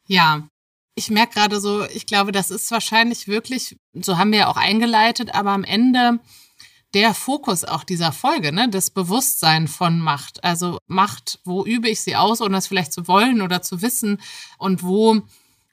[0.07, 0.47] Ja,
[0.93, 4.57] ich merke gerade so, ich glaube, das ist wahrscheinlich wirklich, so haben wir ja auch
[4.57, 6.19] eingeleitet, aber am Ende
[6.93, 10.43] der Fokus auch dieser Folge, ne, das Bewusstsein von Macht.
[10.43, 14.21] Also Macht, wo übe ich sie aus, ohne das vielleicht zu wollen oder zu wissen
[14.59, 15.23] und wo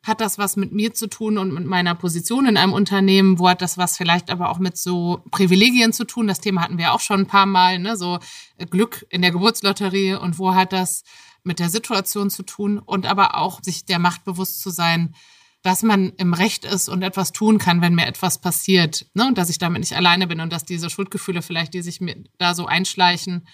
[0.04, 3.38] hat das was mit mir zu tun und mit meiner Position in einem Unternehmen?
[3.38, 6.26] Wo hat das was vielleicht aber auch mit so Privilegien zu tun?
[6.26, 7.96] Das Thema hatten wir auch schon ein paar Mal, ne?
[7.96, 8.18] so
[8.70, 11.04] Glück in der Geburtslotterie und wo hat das
[11.44, 15.14] mit der Situation zu tun und aber auch sich der Macht bewusst zu sein,
[15.62, 19.28] dass man im Recht ist und etwas tun kann, wenn mir etwas passiert, ne?
[19.28, 22.16] und dass ich damit nicht alleine bin und dass diese Schuldgefühle vielleicht, die sich mir
[22.38, 23.46] da so einschleichen,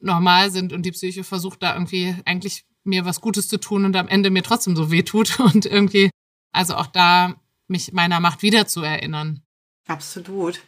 [0.00, 3.96] normal sind und die Psyche versucht da irgendwie eigentlich mir was Gutes zu tun und
[3.96, 6.10] am Ende mir trotzdem so weh tut und irgendwie,
[6.52, 7.34] also auch da
[7.68, 9.42] mich meiner Macht wieder zu erinnern.
[9.86, 10.62] Absolut.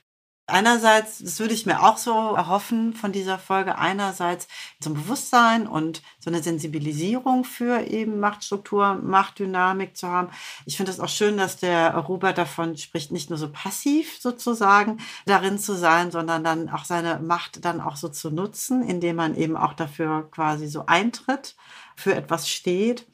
[0.46, 4.46] Einerseits, das würde ich mir auch so erhoffen von dieser Folge, einerseits
[4.78, 10.28] zum Bewusstsein und so eine Sensibilisierung für eben Machtstruktur, Machtdynamik zu haben.
[10.66, 14.98] Ich finde es auch schön, dass der Robert davon spricht, nicht nur so passiv sozusagen
[15.24, 19.37] darin zu sein, sondern dann auch seine Macht dann auch so zu nutzen, indem man
[19.37, 21.57] eben auch dafür quasi so eintritt
[21.96, 23.07] für etwas steht.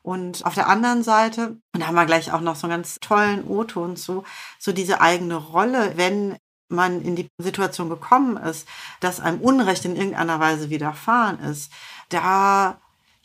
[0.00, 2.96] Und auf der anderen Seite, und da haben wir gleich auch noch so einen ganz
[2.98, 4.24] tollen O-Ton zu,
[4.58, 6.38] so diese eigene Rolle, wenn
[6.68, 8.68] man in die Situation gekommen ist,
[9.00, 11.72] dass einem Unrecht in irgendeiner Weise widerfahren ist,
[12.08, 12.78] da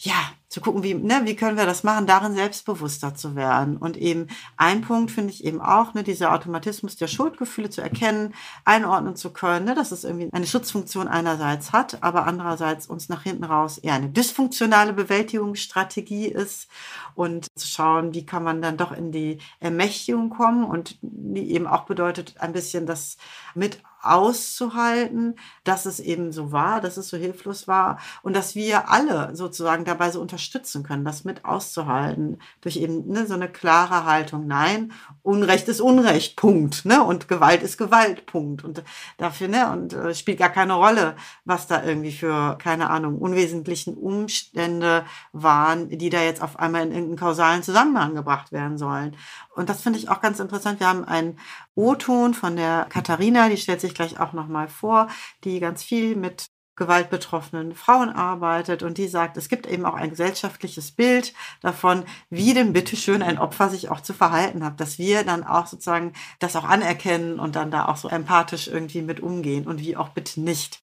[0.04, 0.16] ja,
[0.50, 3.78] zu gucken, wie, ne, wie können wir das machen, darin selbstbewusster zu werden.
[3.78, 8.36] Und eben ein Punkt finde ich eben auch, ne, dieser Automatismus der Schuldgefühle zu erkennen,
[8.66, 13.24] einordnen zu können, ne, dass es irgendwie eine Schutzfunktion einerseits hat, aber andererseits uns nach
[13.24, 16.68] hinten raus eher eine dysfunktionale Bewältigungsstrategie ist
[17.16, 21.66] und zu schauen, wie kann man dann doch in die Ermächtigung kommen und die eben
[21.66, 23.18] auch bedeutet, ein bisschen das
[23.56, 28.90] mit auszuhalten, dass es eben so war, dass es so hilflos war und dass wir
[28.90, 34.06] alle sozusagen dabei so unterstützen können, das mit auszuhalten, durch eben ne, so eine klare
[34.06, 34.48] Haltung.
[34.48, 36.86] Nein, Unrecht ist Unrecht, Punkt.
[36.86, 37.04] Ne?
[37.04, 38.64] Und Gewalt ist Gewalt, Punkt.
[38.64, 38.84] Und
[39.18, 43.96] dafür, ne, und äh, spielt gar keine Rolle, was da irgendwie für, keine Ahnung, unwesentlichen
[43.96, 49.16] Umstände waren, die da jetzt auf einmal in irgendeinen kausalen Zusammenhang gebracht werden sollen.
[49.56, 50.80] Und das finde ich auch ganz interessant.
[50.80, 51.38] Wir haben einen
[51.76, 55.08] O-Ton von der Katharina, die stellt sich gleich auch nochmal vor,
[55.44, 60.10] die ganz viel mit gewaltbetroffenen Frauen arbeitet und die sagt, es gibt eben auch ein
[60.10, 65.24] gesellschaftliches Bild davon, wie denn bitteschön ein Opfer sich auch zu verhalten hat, dass wir
[65.24, 69.68] dann auch sozusagen das auch anerkennen und dann da auch so empathisch irgendwie mit umgehen
[69.68, 70.80] und wie auch bitte nicht.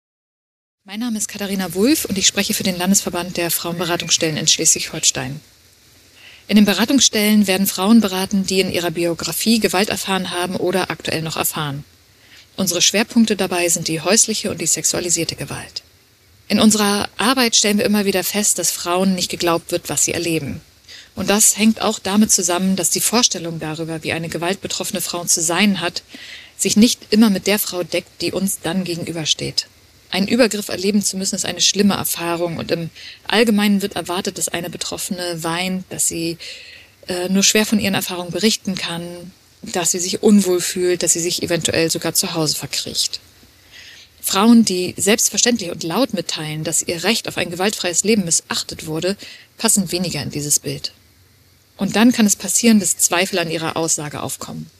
[0.84, 5.40] Mein Name ist Katharina Wulff und ich spreche für den Landesverband der Frauenberatungsstellen in Schleswig-Holstein.
[6.50, 11.22] In den Beratungsstellen werden Frauen beraten, die in ihrer Biografie Gewalt erfahren haben oder aktuell
[11.22, 11.84] noch erfahren.
[12.56, 15.84] Unsere Schwerpunkte dabei sind die häusliche und die sexualisierte Gewalt.
[16.48, 20.12] In unserer Arbeit stellen wir immer wieder fest, dass Frauen nicht geglaubt wird, was sie
[20.12, 20.60] erleben.
[21.14, 25.40] Und das hängt auch damit zusammen, dass die Vorstellung darüber, wie eine gewaltbetroffene Frau zu
[25.42, 26.02] sein hat,
[26.56, 29.68] sich nicht immer mit der Frau deckt, die uns dann gegenübersteht.
[30.10, 32.90] Einen Übergriff erleben zu müssen, ist eine schlimme Erfahrung und im
[33.28, 36.36] Allgemeinen wird erwartet, dass eine Betroffene weint, dass sie
[37.06, 41.20] äh, nur schwer von ihren Erfahrungen berichten kann, dass sie sich unwohl fühlt, dass sie
[41.20, 43.20] sich eventuell sogar zu Hause verkriecht.
[44.20, 49.16] Frauen, die selbstverständlich und laut mitteilen, dass ihr Recht auf ein gewaltfreies Leben missachtet wurde,
[49.58, 50.92] passen weniger in dieses Bild.
[51.76, 54.70] Und dann kann es passieren, dass Zweifel an ihrer Aussage aufkommen.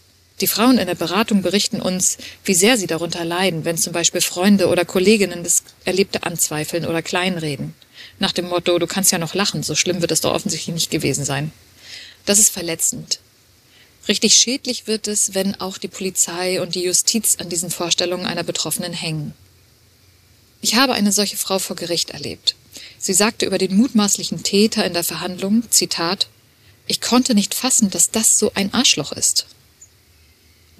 [0.40, 4.22] Die Frauen in der Beratung berichten uns, wie sehr sie darunter leiden, wenn zum Beispiel
[4.22, 7.74] Freunde oder Kolleginnen das Erlebte anzweifeln oder kleinreden.
[8.18, 10.90] Nach dem Motto, du kannst ja noch lachen, so schlimm wird es doch offensichtlich nicht
[10.90, 11.52] gewesen sein.
[12.24, 13.20] Das ist verletzend.
[14.08, 18.42] Richtig schädlich wird es, wenn auch die Polizei und die Justiz an diesen Vorstellungen einer
[18.42, 19.34] Betroffenen hängen.
[20.62, 22.54] Ich habe eine solche Frau vor Gericht erlebt.
[22.98, 26.28] Sie sagte über den mutmaßlichen Täter in der Verhandlung, Zitat,
[26.86, 29.46] ich konnte nicht fassen, dass das so ein Arschloch ist.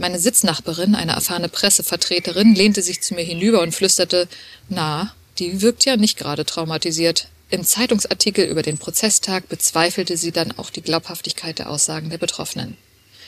[0.01, 4.29] Meine Sitznachbarin, eine erfahrene Pressevertreterin, lehnte sich zu mir hinüber und flüsterte,
[4.71, 7.29] na, die wirkt ja nicht gerade traumatisiert.
[7.51, 12.79] Im Zeitungsartikel über den Prozesstag bezweifelte sie dann auch die Glaubhaftigkeit der Aussagen der Betroffenen.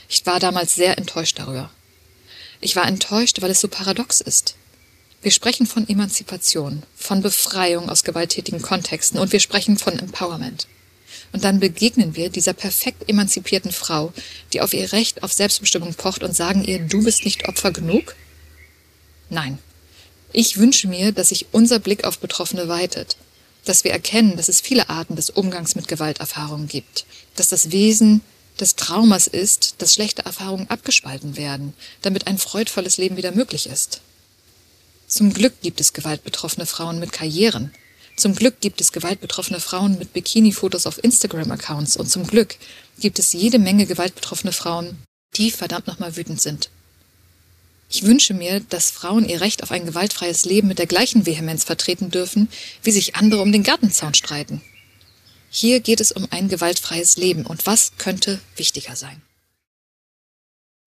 [0.08, 1.70] Ich war damals sehr enttäuscht darüber.
[2.62, 4.54] Ich war enttäuscht, weil es so paradox ist.
[5.20, 10.68] Wir sprechen von Emanzipation, von Befreiung aus gewalttätigen Kontexten und wir sprechen von Empowerment.
[11.32, 14.12] Und dann begegnen wir dieser perfekt emanzipierten Frau,
[14.52, 18.14] die auf ihr Recht auf Selbstbestimmung pocht und sagen ihr, du bist nicht Opfer genug?
[19.30, 19.58] Nein.
[20.34, 23.16] Ich wünsche mir, dass sich unser Blick auf Betroffene weitet,
[23.64, 28.22] dass wir erkennen, dass es viele Arten des Umgangs mit Gewalterfahrungen gibt, dass das Wesen
[28.60, 34.00] des Traumas ist, dass schlechte Erfahrungen abgespalten werden, damit ein freudvolles Leben wieder möglich ist.
[35.06, 37.72] Zum Glück gibt es gewaltbetroffene Frauen mit Karrieren,
[38.22, 42.54] zum Glück gibt es gewaltbetroffene Frauen mit Bikini-Fotos auf Instagram-Accounts und zum Glück
[43.00, 44.96] gibt es jede Menge gewaltbetroffene Frauen,
[45.34, 46.70] die verdammt nochmal wütend sind.
[47.90, 51.64] Ich wünsche mir, dass Frauen ihr Recht auf ein gewaltfreies Leben mit der gleichen Vehemenz
[51.64, 52.48] vertreten dürfen,
[52.84, 54.62] wie sich andere um den Gartenzaun streiten.
[55.50, 59.20] Hier geht es um ein gewaltfreies Leben und was könnte wichtiger sein?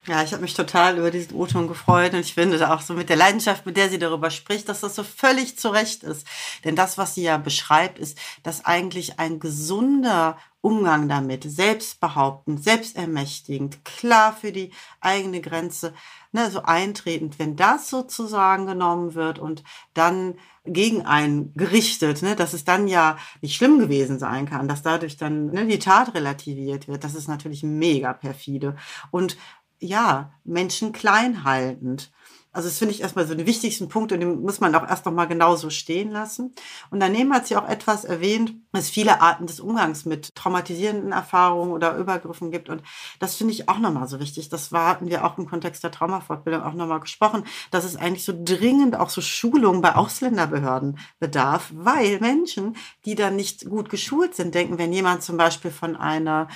[0.08, 3.10] Ja, ich habe mich total über diesen O-Ton gefreut und ich finde auch so mit
[3.10, 6.28] der Leidenschaft, mit der sie darüber spricht, dass das so völlig zurecht ist.
[6.64, 13.84] Denn das, was sie ja beschreibt, ist, dass eigentlich ein gesunder Umgang damit, selbstbehauptend, selbstermächtigend,
[13.84, 15.94] klar für die eigene Grenze,
[16.32, 19.64] ne, so eintretend, wenn das sozusagen genommen wird und
[19.96, 24.84] dann gegen einen gerichtet, ne, dass es dann ja nicht schlimm gewesen sein kann, dass
[24.84, 28.76] dadurch dann ne, die Tat relativiert wird, das ist natürlich mega perfide.
[29.12, 29.38] Und
[29.80, 32.12] ja, Menschen klein haltend.
[32.56, 35.06] Also das finde ich erstmal so den wichtigsten Punkt und den muss man auch erst
[35.06, 36.56] noch mal genau so stehen lassen.
[36.90, 41.12] Und daneben hat sie auch etwas erwähnt, dass es viele Arten des Umgangs mit traumatisierenden
[41.12, 42.70] Erfahrungen oder Übergriffen gibt.
[42.70, 42.82] Und
[43.20, 44.48] das finde ich auch nochmal so wichtig.
[44.48, 48.24] Das war, hatten wir auch im Kontext der Traumafortbildung auch nochmal gesprochen, dass es eigentlich
[48.24, 54.34] so dringend auch so Schulungen bei Ausländerbehörden bedarf, weil Menschen, die dann nicht gut geschult
[54.34, 56.48] sind, denken, wenn jemand zum Beispiel von einer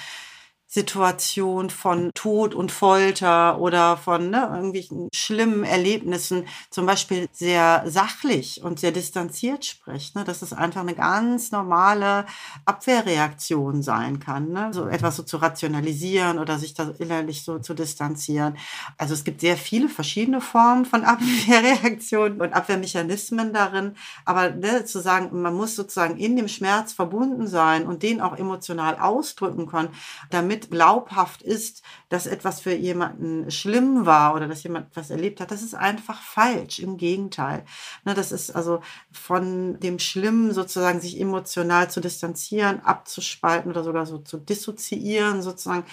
[0.71, 8.62] Situation von Tod und Folter oder von ne, irgendwelchen schlimmen Erlebnissen zum Beispiel sehr sachlich
[8.62, 10.15] und sehr distanziert spricht.
[10.15, 12.27] Ne, dass es einfach eine ganz normale
[12.65, 14.51] Abwehrreaktion sein kann.
[14.51, 14.69] Ne?
[14.71, 18.55] So etwas so zu rationalisieren oder sich da innerlich so zu distanzieren.
[18.99, 23.95] Also es gibt sehr viele verschiedene Formen von Abwehrreaktionen und Abwehrmechanismen darin.
[24.23, 28.38] Aber ne, zu sagen, man muss sozusagen in dem Schmerz verbunden sein und den auch
[28.38, 29.89] emotional ausdrücken können,
[30.29, 35.39] damit damit glaubhaft ist, dass etwas für jemanden schlimm war oder dass jemand was erlebt
[35.39, 36.80] hat, das ist einfach falsch.
[36.80, 37.65] Im Gegenteil.
[38.06, 44.06] Ne, das ist also von dem Schlimmen sozusagen sich emotional zu distanzieren, abzuspalten oder sogar
[44.06, 45.84] so zu dissoziieren sozusagen.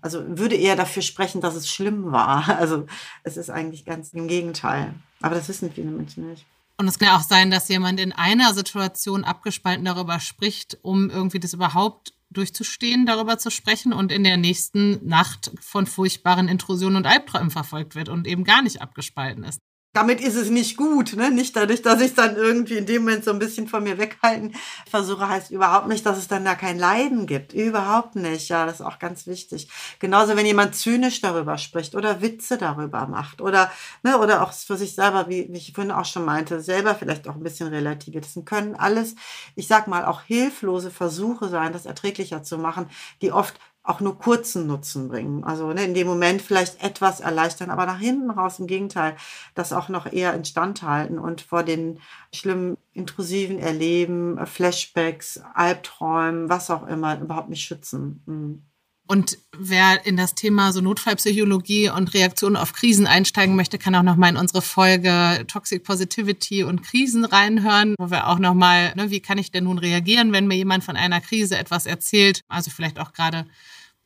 [0.00, 2.46] Also würde eher dafür sprechen, dass es schlimm war.
[2.66, 2.86] Also
[3.22, 4.94] es ist eigentlich ganz im Gegenteil.
[5.20, 6.46] Aber das wissen viele Menschen nicht.
[6.78, 11.38] Und es kann auch sein, dass jemand in einer Situation abgespalten darüber spricht, um irgendwie
[11.38, 17.06] das überhaupt durchzustehen, darüber zu sprechen und in der nächsten Nacht von furchtbaren Intrusionen und
[17.06, 19.60] Albträumen verfolgt wird und eben gar nicht abgespalten ist
[19.96, 21.30] damit ist es nicht gut, ne?
[21.30, 24.54] Nicht dadurch, dass ich dann irgendwie in dem Moment so ein bisschen von mir weghalten
[24.90, 27.54] versuche, heißt überhaupt nicht, dass es dann da kein Leiden gibt.
[27.54, 28.50] Überhaupt nicht.
[28.50, 29.70] Ja, das ist auch ganz wichtig.
[29.98, 34.76] Genauso, wenn jemand zynisch darüber spricht oder Witze darüber macht oder, ne, oder auch für
[34.76, 38.26] sich selber, wie, wie ich vorhin auch schon meinte, selber vielleicht auch ein bisschen relativiert.
[38.26, 39.14] Das können alles,
[39.54, 42.90] ich sag mal, auch hilflose Versuche sein, das erträglicher zu machen,
[43.22, 45.44] die oft auch nur kurzen Nutzen bringen.
[45.44, 49.16] Also ne, in dem Moment vielleicht etwas erleichtern, aber nach hinten raus im Gegenteil,
[49.54, 52.00] das auch noch eher instand halten und vor den
[52.34, 58.22] schlimmen intrusiven Erleben, Flashbacks, Albträumen, was auch immer, überhaupt nicht schützen.
[58.26, 58.62] Mhm.
[59.08, 64.02] Und wer in das Thema so Notfallpsychologie und Reaktionen auf Krisen einsteigen möchte, kann auch
[64.02, 68.92] noch mal in unsere Folge Toxic Positivity und Krisen reinhören, wo wir auch noch mal,
[68.96, 72.40] ne, wie kann ich denn nun reagieren, wenn mir jemand von einer Krise etwas erzählt?
[72.48, 73.46] Also vielleicht auch gerade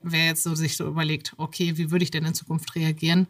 [0.02, 3.26] wer jetzt so sich so überlegt, okay, wie würde ich denn in Zukunft reagieren?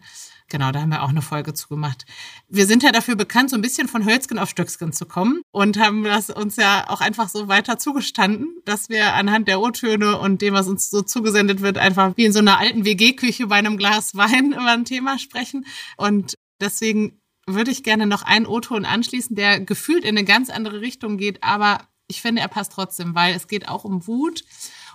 [0.48, 2.04] Genau, da haben wir auch eine Folge zu gemacht.
[2.48, 5.78] Wir sind ja dafür bekannt, so ein bisschen von Hölzgen auf Stöcksken zu kommen und
[5.78, 10.42] haben das uns ja auch einfach so weiter zugestanden, dass wir anhand der O-Töne und
[10.42, 13.76] dem, was uns so zugesendet wird, einfach wie in so einer alten WG-Küche bei einem
[13.76, 15.66] Glas Wein über ein Thema sprechen.
[15.96, 20.80] Und deswegen würde ich gerne noch einen O-Ton anschließen, der gefühlt in eine ganz andere
[20.80, 21.78] Richtung geht, aber
[22.08, 24.42] ich finde, er passt trotzdem, weil es geht auch um Wut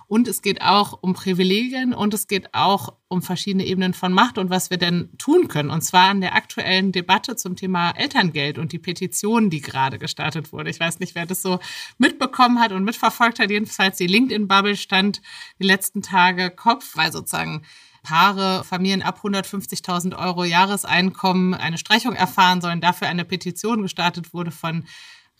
[0.08, 4.38] und es geht auch um Privilegien und es geht auch um verschiedene Ebenen von Macht
[4.38, 5.70] und was wir denn tun können.
[5.70, 10.52] Und zwar an der aktuellen Debatte zum Thema Elterngeld und die Petition, die gerade gestartet
[10.52, 10.70] wurde.
[10.70, 11.58] Ich weiß nicht, wer das so
[11.98, 13.50] mitbekommen hat und mitverfolgt hat.
[13.50, 15.22] Jedenfalls die LinkedIn-Bubble stand
[15.58, 17.62] die letzten Tage Kopf, weil sozusagen
[18.06, 22.80] Paare, Familien ab 150.000 Euro Jahreseinkommen eine Streichung erfahren sollen.
[22.80, 24.84] Dafür eine Petition gestartet wurde von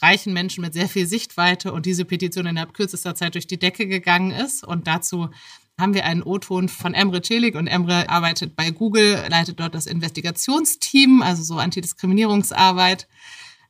[0.03, 3.87] reichen Menschen mit sehr viel Sichtweite und diese Petition innerhalb kürzester Zeit durch die Decke
[3.87, 4.65] gegangen ist.
[4.65, 5.31] Und dazu
[5.79, 9.87] haben wir einen O-Ton von Emre Celik und Emre arbeitet bei Google, leitet dort das
[9.87, 13.07] Investigationsteam, also so Antidiskriminierungsarbeit.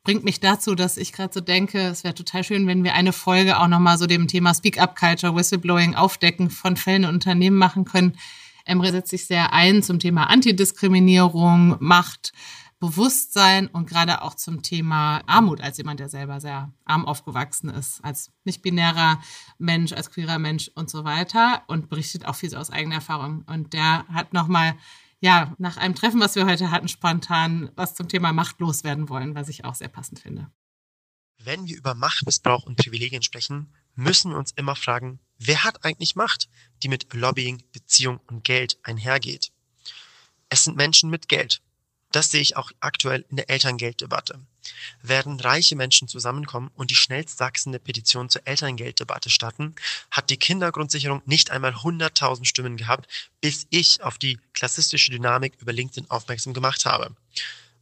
[0.05, 3.13] Bringt mich dazu, dass ich gerade so denke, es wäre total schön, wenn wir eine
[3.13, 8.17] Folge auch nochmal so dem Thema Speak-up-Culture, Whistleblowing, Aufdecken von Fällen und Unternehmen machen können.
[8.65, 12.33] Emre setzt sich sehr ein zum Thema Antidiskriminierung, Macht,
[12.79, 18.05] Bewusstsein und gerade auch zum Thema Armut als jemand, der selber sehr arm aufgewachsen ist,
[18.05, 19.21] als nicht-binärer
[19.59, 23.45] Mensch, als queerer Mensch und so weiter und berichtet auch viel aus eigener Erfahrung.
[23.47, 24.77] Und der hat nochmal,
[25.21, 29.35] ja, nach einem Treffen, was wir heute hatten, spontan was zum Thema Macht loswerden wollen,
[29.35, 30.51] was ich auch sehr passend finde.
[31.39, 36.15] Wenn wir über Machtmissbrauch und Privilegien sprechen, müssen wir uns immer fragen, wer hat eigentlich
[36.15, 36.49] Macht,
[36.83, 39.51] die mit Lobbying, Beziehung und Geld einhergeht?
[40.49, 41.63] Es sind Menschen mit Geld,
[42.13, 44.41] das sehe ich auch aktuell in der Elterngelddebatte.
[45.03, 49.75] Werden reiche Menschen zusammenkommen und die schnellst wachsende Petition zur Elterngelddebatte starten,
[50.11, 53.07] hat die Kindergrundsicherung nicht einmal 100.000 Stimmen gehabt,
[53.41, 57.15] bis ich auf die klassistische Dynamik über LinkedIn aufmerksam gemacht habe.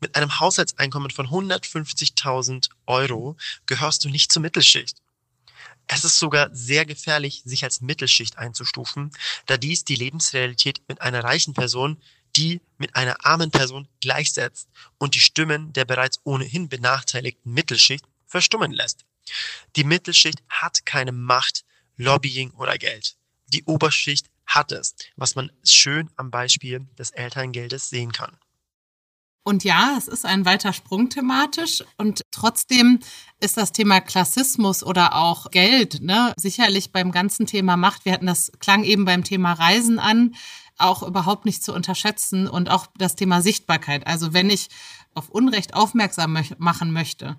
[0.00, 4.98] Mit einem Haushaltseinkommen von 150.000 Euro gehörst du nicht zur Mittelschicht.
[5.86, 9.10] Es ist sogar sehr gefährlich, sich als Mittelschicht einzustufen,
[9.46, 12.00] da dies die Lebensrealität mit einer reichen Person
[12.36, 14.68] die mit einer armen Person gleichsetzt
[14.98, 19.04] und die Stimmen der bereits ohnehin benachteiligten Mittelschicht verstummen lässt.
[19.76, 21.64] Die Mittelschicht hat keine Macht,
[21.96, 23.16] Lobbying oder Geld.
[23.46, 28.36] Die Oberschicht hat es, was man schön am Beispiel des Elterngeldes sehen kann.
[29.46, 33.00] Und ja, es ist ein weiter Sprung thematisch und trotzdem
[33.40, 38.06] ist das Thema Klassismus oder auch Geld ne, sicherlich beim ganzen Thema Macht.
[38.06, 40.34] Wir hatten das klang eben beim Thema Reisen an
[40.78, 44.06] auch überhaupt nicht zu unterschätzen und auch das Thema Sichtbarkeit.
[44.06, 44.68] Also wenn ich
[45.14, 47.36] auf Unrecht aufmerksam machen möchte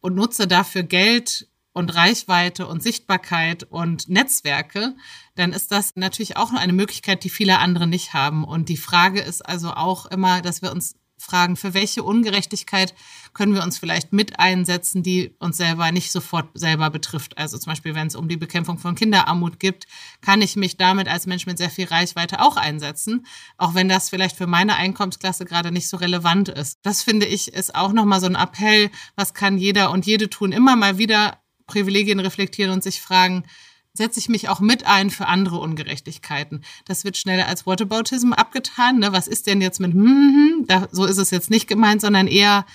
[0.00, 4.94] und nutze dafür Geld und Reichweite und Sichtbarkeit und Netzwerke,
[5.34, 8.44] dann ist das natürlich auch eine Möglichkeit, die viele andere nicht haben.
[8.44, 12.94] Und die Frage ist also auch immer, dass wir uns fragen, für welche Ungerechtigkeit
[13.32, 17.36] können wir uns vielleicht mit einsetzen, die uns selber nicht sofort selber betrifft.
[17.38, 19.86] Also zum Beispiel, wenn es um die Bekämpfung von Kinderarmut gibt,
[20.20, 24.10] kann ich mich damit als Mensch mit sehr viel Reichweite auch einsetzen, auch wenn das
[24.10, 26.78] vielleicht für meine Einkommensklasse gerade nicht so relevant ist.
[26.82, 30.52] Das finde ich ist auch nochmal so ein Appell, was kann jeder und jede tun,
[30.52, 33.44] immer mal wieder Privilegien reflektieren und sich fragen,
[33.96, 36.64] setze ich mich auch mit ein für andere Ungerechtigkeiten.
[36.84, 38.98] Das wird schneller als Whataboutism abgetan.
[38.98, 39.12] Ne?
[39.12, 42.00] Was ist denn jetzt mit, hm, hm, hm, da, so ist es jetzt nicht gemeint,
[42.00, 42.66] sondern eher,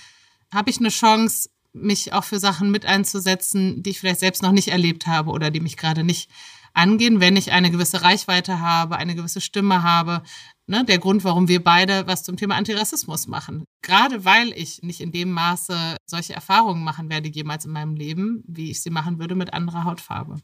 [0.51, 4.51] habe ich eine Chance, mich auch für Sachen mit einzusetzen, die ich vielleicht selbst noch
[4.51, 6.29] nicht erlebt habe oder die mich gerade nicht
[6.73, 10.23] angehen, wenn ich eine gewisse Reichweite habe, eine gewisse Stimme habe.
[10.67, 13.65] Ne, der Grund, warum wir beide was zum Thema Antirassismus machen.
[13.81, 18.43] Gerade weil ich nicht in dem Maße solche Erfahrungen machen werde jemals in meinem Leben,
[18.47, 20.37] wie ich sie machen würde mit anderer Hautfarbe.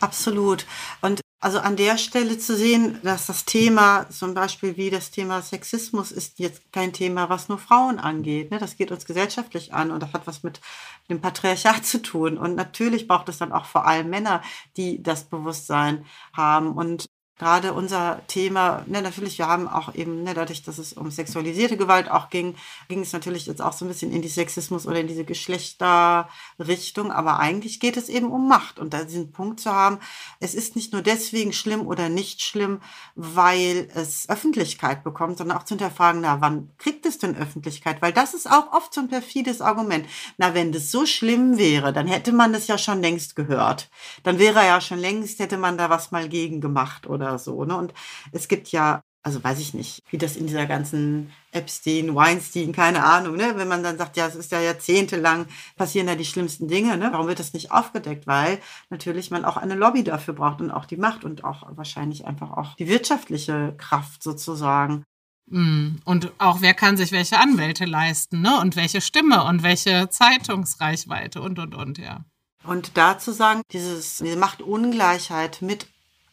[0.00, 0.66] Absolut.
[1.02, 5.40] Und also an der Stelle zu sehen, dass das Thema, zum Beispiel wie das Thema
[5.40, 8.50] Sexismus, ist jetzt kein Thema, was nur Frauen angeht.
[8.50, 8.58] Ne?
[8.58, 10.60] Das geht uns gesellschaftlich an und das hat was mit
[11.08, 12.36] dem Patriarchat zu tun.
[12.36, 14.42] Und natürlich braucht es dann auch vor allem Männer,
[14.76, 16.72] die das Bewusstsein haben.
[16.72, 17.06] Und
[17.40, 21.78] gerade unser Thema, ne, natürlich, wir haben auch eben, ne, dadurch, dass es um sexualisierte
[21.78, 22.54] Gewalt auch ging,
[22.88, 27.10] ging es natürlich jetzt auch so ein bisschen in die Sexismus oder in diese Geschlechterrichtung,
[27.10, 30.00] aber eigentlich geht es eben um Macht und da diesen Punkt zu haben,
[30.38, 32.82] es ist nicht nur deswegen schlimm oder nicht schlimm,
[33.14, 38.00] weil es Öffentlichkeit bekommt, sondern auch zu hinterfragen, na, wann kriegt es denn Öffentlichkeit?
[38.00, 40.06] Weil das ist auch oft so ein perfides Argument.
[40.38, 43.90] Na, wenn das so schlimm wäre, dann hätte man das ja schon längst gehört.
[44.22, 47.64] Dann wäre ja schon längst, hätte man da was mal gegen gemacht oder so.
[47.64, 47.76] Ne?
[47.76, 47.92] Und
[48.32, 53.04] es gibt ja, also weiß ich nicht, wie das in dieser ganzen Epstein, Weinstein, keine
[53.04, 53.52] Ahnung, ne?
[53.56, 55.46] wenn man dann sagt, ja, es ist ja jahrzehntelang
[55.76, 57.10] passieren da die schlimmsten Dinge, ne?
[57.12, 58.26] warum wird das nicht aufgedeckt?
[58.26, 62.26] Weil natürlich man auch eine Lobby dafür braucht und auch die Macht und auch wahrscheinlich
[62.26, 65.04] einfach auch die wirtschaftliche Kraft sozusagen.
[65.50, 68.58] Mm, und auch wer kann sich welche Anwälte leisten, ne?
[68.60, 72.24] Und welche Stimme und welche Zeitungsreichweite und und und, ja.
[72.64, 75.86] Und dazu sagen, dieses, diese Machtungleichheit mit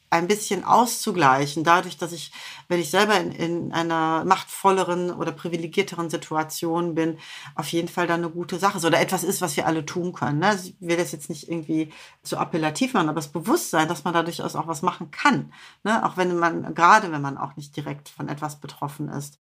[0.10, 2.32] ein bisschen auszugleichen, dadurch, dass ich,
[2.68, 7.18] wenn ich selber in, in einer machtvolleren oder privilegierteren Situation bin,
[7.55, 10.14] auf jeden Fall dann eine gute Sache ist oder etwas ist, was wir alle tun
[10.14, 10.39] können.
[10.39, 10.55] Ne?
[10.64, 11.91] Ich will das jetzt nicht irgendwie
[12.24, 15.51] so appellativ machen, aber das Bewusstsein, dass man da durchaus auch was machen kann.
[15.84, 16.05] Ne?
[16.05, 19.39] Auch wenn man, gerade wenn man auch nicht direkt von etwas betroffen ist.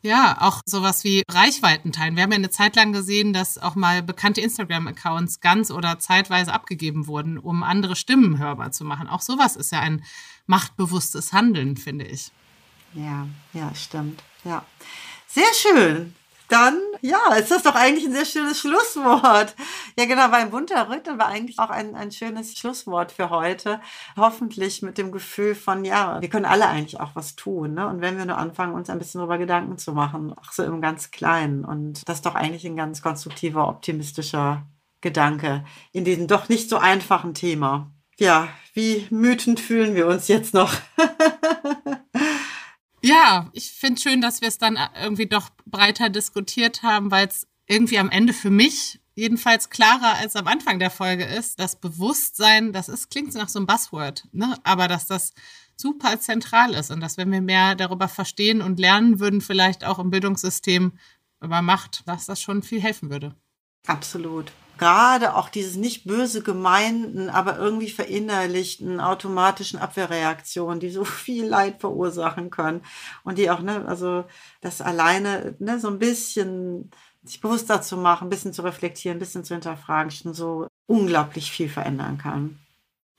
[0.00, 2.14] Ja, auch sowas wie Reichweiten teilen.
[2.14, 6.52] Wir haben ja eine Zeit lang gesehen, dass auch mal bekannte Instagram-Accounts ganz oder zeitweise
[6.52, 9.08] abgegeben wurden, um andere Stimmen hörbar zu machen.
[9.08, 10.04] Auch sowas ist ja ein
[10.46, 12.30] machtbewusstes Handeln, finde ich.
[12.94, 14.22] Ja, ja, stimmt.
[14.44, 14.64] Ja.
[15.26, 16.14] Sehr schön
[16.48, 19.54] dann, ja, ist das doch eigentlich ein sehr schönes Schlusswort.
[19.98, 23.80] Ja, genau, weil ein bunter Rücken war eigentlich auch ein, ein schönes Schlusswort für heute.
[24.16, 27.74] Hoffentlich mit dem Gefühl von, ja, wir können alle eigentlich auch was tun.
[27.74, 27.86] Ne?
[27.86, 30.80] Und wenn wir nur anfangen, uns ein bisschen darüber Gedanken zu machen, auch so im
[30.80, 31.64] ganz Kleinen.
[31.64, 34.66] Und das ist doch eigentlich ein ganz konstruktiver, optimistischer
[35.00, 37.92] Gedanke in diesem doch nicht so einfachen Thema.
[38.16, 40.72] Ja, wie mütend fühlen wir uns jetzt noch?
[43.08, 47.46] Ja, ich finde schön, dass wir es dann irgendwie doch breiter diskutiert haben, weil es
[47.66, 51.58] irgendwie am Ende für mich jedenfalls klarer als am Anfang der Folge ist.
[51.58, 54.56] Das Bewusstsein, das ist, klingt nach so einem Buzzword, ne?
[54.62, 55.32] aber dass das
[55.74, 59.98] super zentral ist und dass wenn wir mehr darüber verstehen und lernen würden, vielleicht auch
[59.98, 60.92] im Bildungssystem
[61.40, 63.34] über Macht, dass das schon viel helfen würde.
[63.86, 71.46] Absolut gerade auch dieses nicht böse gemeinten, aber irgendwie verinnerlichten automatischen Abwehrreaktionen, die so viel
[71.46, 72.82] Leid verursachen können
[73.24, 74.24] und die auch, ne, also
[74.60, 76.90] das alleine, ne, so ein bisschen
[77.24, 81.50] sich bewusst dazu machen, ein bisschen zu reflektieren, ein bisschen zu hinterfragen, schon so unglaublich
[81.50, 82.58] viel verändern kann.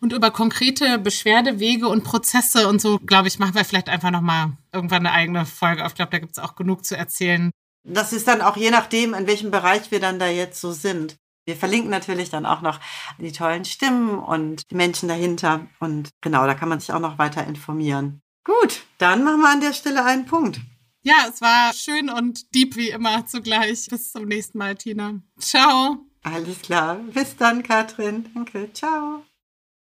[0.01, 4.53] Und über konkrete Beschwerdewege und Prozesse und so, glaube ich, machen wir vielleicht einfach nochmal
[4.73, 5.91] irgendwann eine eigene Folge auf.
[5.91, 7.51] Ich glaube, da gibt es auch genug zu erzählen.
[7.83, 11.17] Das ist dann auch je nachdem, in welchem Bereich wir dann da jetzt so sind.
[11.49, 12.79] Wir verlinken natürlich dann auch noch
[13.17, 15.65] die tollen Stimmen und die Menschen dahinter.
[15.79, 18.21] Und genau, da kann man sich auch noch weiter informieren.
[18.43, 20.61] Gut, dann machen wir an der Stelle einen Punkt.
[21.01, 23.87] Ja, es war schön und deep wie immer zugleich.
[23.89, 25.21] Bis zum nächsten Mal, Tina.
[25.39, 25.97] Ciao.
[26.21, 26.99] Alles klar.
[27.13, 28.29] Bis dann, Katrin.
[28.35, 28.71] Danke.
[28.73, 29.23] Ciao.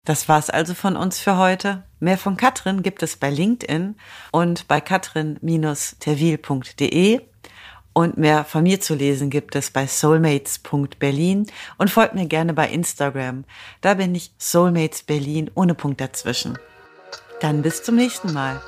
[0.05, 1.85] Das war's also von uns für heute.
[1.99, 3.95] Mehr von Katrin gibt es bei LinkedIn
[4.31, 7.21] und bei katrin-terwil.de.
[7.97, 11.47] Und mehr von mir zu lesen gibt es bei soulmates.berlin
[11.79, 13.43] und folgt mir gerne bei Instagram.
[13.81, 16.59] Da bin ich Soulmates Berlin ohne Punkt dazwischen.
[17.41, 18.61] Dann bis zum nächsten Mal.